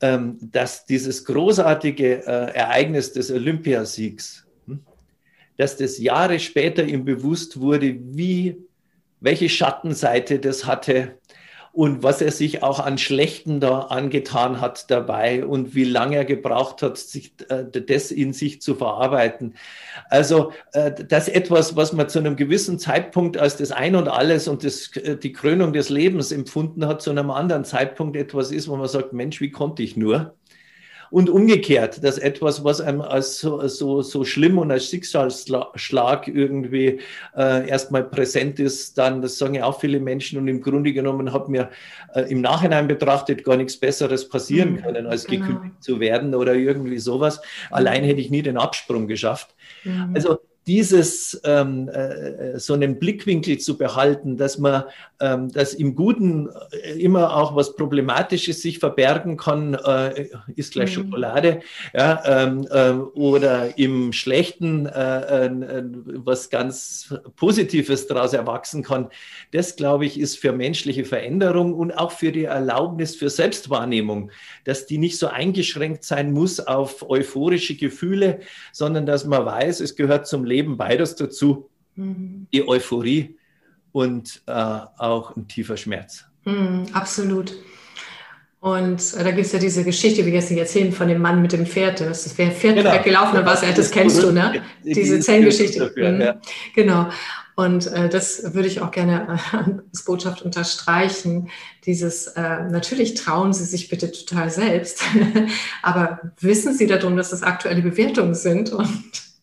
[0.00, 4.80] ähm, dass dieses großartige äh, Ereignis des Olympiasiegs, hm,
[5.56, 8.56] dass das Jahre später ihm bewusst wurde, wie,
[9.20, 11.19] welche Schattenseite das hatte
[11.72, 16.24] und was er sich auch an Schlechten da angetan hat dabei und wie lange er
[16.24, 19.54] gebraucht hat, sich, äh, das in sich zu verarbeiten.
[20.08, 24.48] Also äh, das etwas, was man zu einem gewissen Zeitpunkt als das Ein und Alles
[24.48, 28.68] und das, äh, die Krönung des Lebens empfunden hat, zu einem anderen Zeitpunkt etwas ist,
[28.68, 30.34] wo man sagt, Mensch, wie konnte ich nur?
[31.10, 37.00] Und umgekehrt, dass etwas, was einem als so, so, so schlimm und als Schicksalsschlag irgendwie
[37.36, 41.32] äh, erstmal präsent ist, dann, das sagen ja auch viele Menschen, und im Grunde genommen
[41.32, 41.70] hat mir
[42.14, 45.46] äh, im Nachhinein betrachtet gar nichts Besseres passieren mhm, können, als genau.
[45.46, 47.40] gekündigt zu werden oder irgendwie sowas.
[47.70, 49.54] Allein hätte ich nie den Absprung geschafft.
[49.84, 50.12] Mhm.
[50.14, 54.84] Also dieses ähm, äh, so einen Blickwinkel zu behalten, dass man,
[55.20, 61.02] dass im Guten äh, immer auch was Problematisches sich verbergen kann, äh, ist gleich mhm.
[61.02, 61.60] Schokolade,
[61.92, 65.82] ja, ähm, äh, oder im Schlechten äh, äh,
[66.24, 69.08] was ganz Positives daraus erwachsen kann.
[69.52, 74.30] Das, glaube ich, ist für menschliche Veränderung und auch für die Erlaubnis für Selbstwahrnehmung,
[74.64, 78.40] dass die nicht so eingeschränkt sein muss auf euphorische Gefühle,
[78.72, 82.46] sondern dass man weiß, es gehört zum Leben beides dazu, mhm.
[82.52, 83.36] die Euphorie
[83.92, 86.24] und äh, auch ein tiefer Schmerz.
[86.44, 87.54] Mhm, absolut.
[88.60, 91.52] Und äh, da gibt es ja diese Geschichte, wie gestern erzählen, von dem Mann mit
[91.52, 92.00] dem Pferd.
[92.00, 92.92] Das ist der Pferd genau.
[92.92, 94.62] weggelaufen und was, das kennst du, ne?
[94.84, 95.92] Diese Zellengeschichte.
[95.96, 96.20] Mhm.
[96.20, 96.40] Ja.
[96.74, 97.08] Genau.
[97.56, 99.56] Und äh, das würde ich auch gerne äh,
[99.90, 101.50] als Botschaft unterstreichen.
[101.84, 105.02] Dieses, äh, natürlich trauen Sie sich bitte total selbst,
[105.82, 108.88] aber wissen Sie darum, dass das aktuelle Bewertungen sind und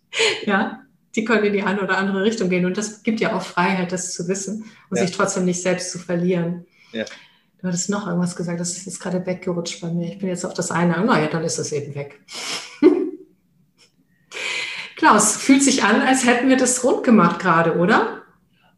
[0.45, 0.81] ja,
[1.17, 2.65] die können in die eine oder andere Richtung gehen.
[2.65, 5.05] Und das gibt ja auch Freiheit, das zu wissen und ja.
[5.05, 6.65] sich trotzdem nicht selbst zu verlieren.
[6.93, 7.05] Ja.
[7.59, 10.07] Du hattest noch irgendwas gesagt, das ist jetzt gerade weggerutscht bei mir.
[10.07, 11.03] Ich bin jetzt auf das eine.
[11.03, 12.21] Naja, dann ist es eben weg.
[14.95, 18.21] Klaus, fühlt sich an, als hätten wir das rund gemacht gerade, oder?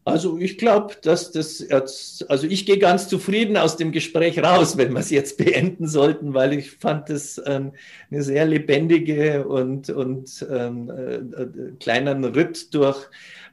[0.04, 4.78] Also ich glaube, dass das jetzt, also ich gehe ganz zufrieden aus dem Gespräch raus,
[4.78, 7.72] wenn wir es jetzt beenden sollten, weil ich fand es ähm,
[8.10, 12.96] eine sehr lebendige und, und ähm, äh, kleinen Ritt durch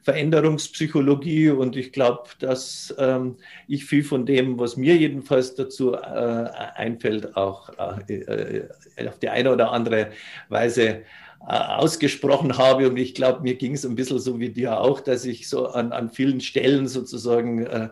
[0.04, 1.50] Veränderungspsychologie.
[1.50, 3.36] Und ich glaube, dass ähm,
[3.68, 7.70] ich viel von dem, was mir jedenfalls dazu äh, einfällt, auch
[8.08, 8.68] äh, äh
[9.06, 10.12] auf die eine oder andere
[10.48, 11.02] Weise äh,
[11.40, 12.90] ausgesprochen habe.
[12.90, 15.68] Und ich glaube, mir ging es ein bisschen so wie dir auch, dass ich so
[15.68, 17.90] an, an vielen Stellen sozusagen äh,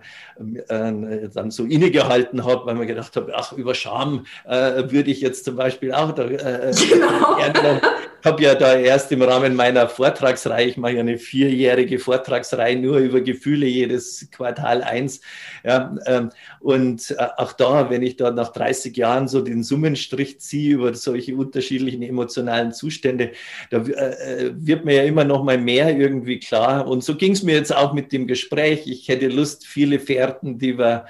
[0.68, 5.22] äh, dann so innegehalten habe, weil man gedacht habe, ach, über Scham äh, würde ich
[5.22, 7.80] jetzt zum Beispiel auch da, äh, genau.
[8.26, 12.98] Habe ja da erst im Rahmen meiner Vortragsreihe, ich mache ja eine vierjährige Vortragsreihe nur
[12.98, 15.22] über Gefühle, jedes Quartal eins.
[15.64, 20.40] Ja, ähm, und äh, auch da, wenn ich da nach 30 Jahren so den Summenstrich
[20.40, 23.32] ziehe über solche unterschiedlichen emotionalen Zustände,
[23.70, 26.88] da äh, wird mir ja immer noch mal mehr irgendwie klar.
[26.88, 28.88] Und so ging es mir jetzt auch mit dem Gespräch.
[28.88, 31.06] Ich hätte Lust, viele Fährten, die wir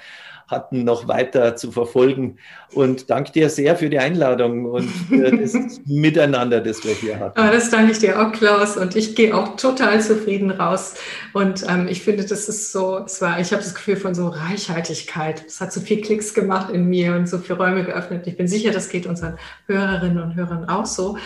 [0.48, 2.38] hatten, noch weiter zu verfolgen.
[2.72, 5.54] Und danke dir sehr für die Einladung und für das
[5.86, 7.38] Miteinander, das wir hier hatten.
[7.38, 8.76] Ah, das danke ich dir auch, Klaus.
[8.76, 10.94] Und ich gehe auch total zufrieden raus.
[11.32, 14.28] Und ähm, ich finde, das ist so, es war, ich habe das Gefühl von so
[14.28, 15.44] Reichhaltigkeit.
[15.46, 18.26] Es hat so viel Klicks gemacht in mir und so viele Räume geöffnet.
[18.26, 21.16] Ich bin sicher, das geht unseren Hörerinnen und Hörern auch so.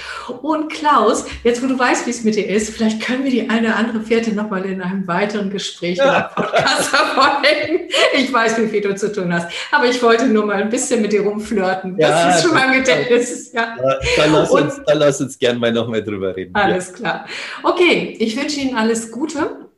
[0.43, 3.51] Und Klaus, jetzt wo du weißt, wie es mit dir ist, vielleicht können wir die
[3.51, 6.05] eine oder andere Fährte nochmal in einem weiteren Gespräch ja.
[6.05, 7.89] oder Podcast verfolgen.
[8.15, 9.49] Ich weiß, wie viel du zu tun hast.
[9.73, 11.99] Aber ich wollte nur mal ein bisschen mit dir rumflirten.
[11.99, 13.53] Ja, das ist schon mal ein Gedächtnis.
[13.53, 13.77] Ja.
[14.17, 16.55] Dann lass uns, dann lass uns gerne mal nochmal drüber reden.
[16.55, 16.95] Alles ja.
[16.95, 17.27] klar.
[17.63, 19.69] Okay, ich wünsche Ihnen alles Gute.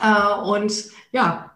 [0.00, 0.72] Äh, und
[1.12, 1.50] ja,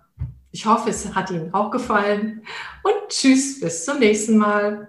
[0.50, 2.42] ich hoffe, es hat Ihnen auch gefallen.
[2.82, 4.88] Und tschüss, bis zum nächsten Mal.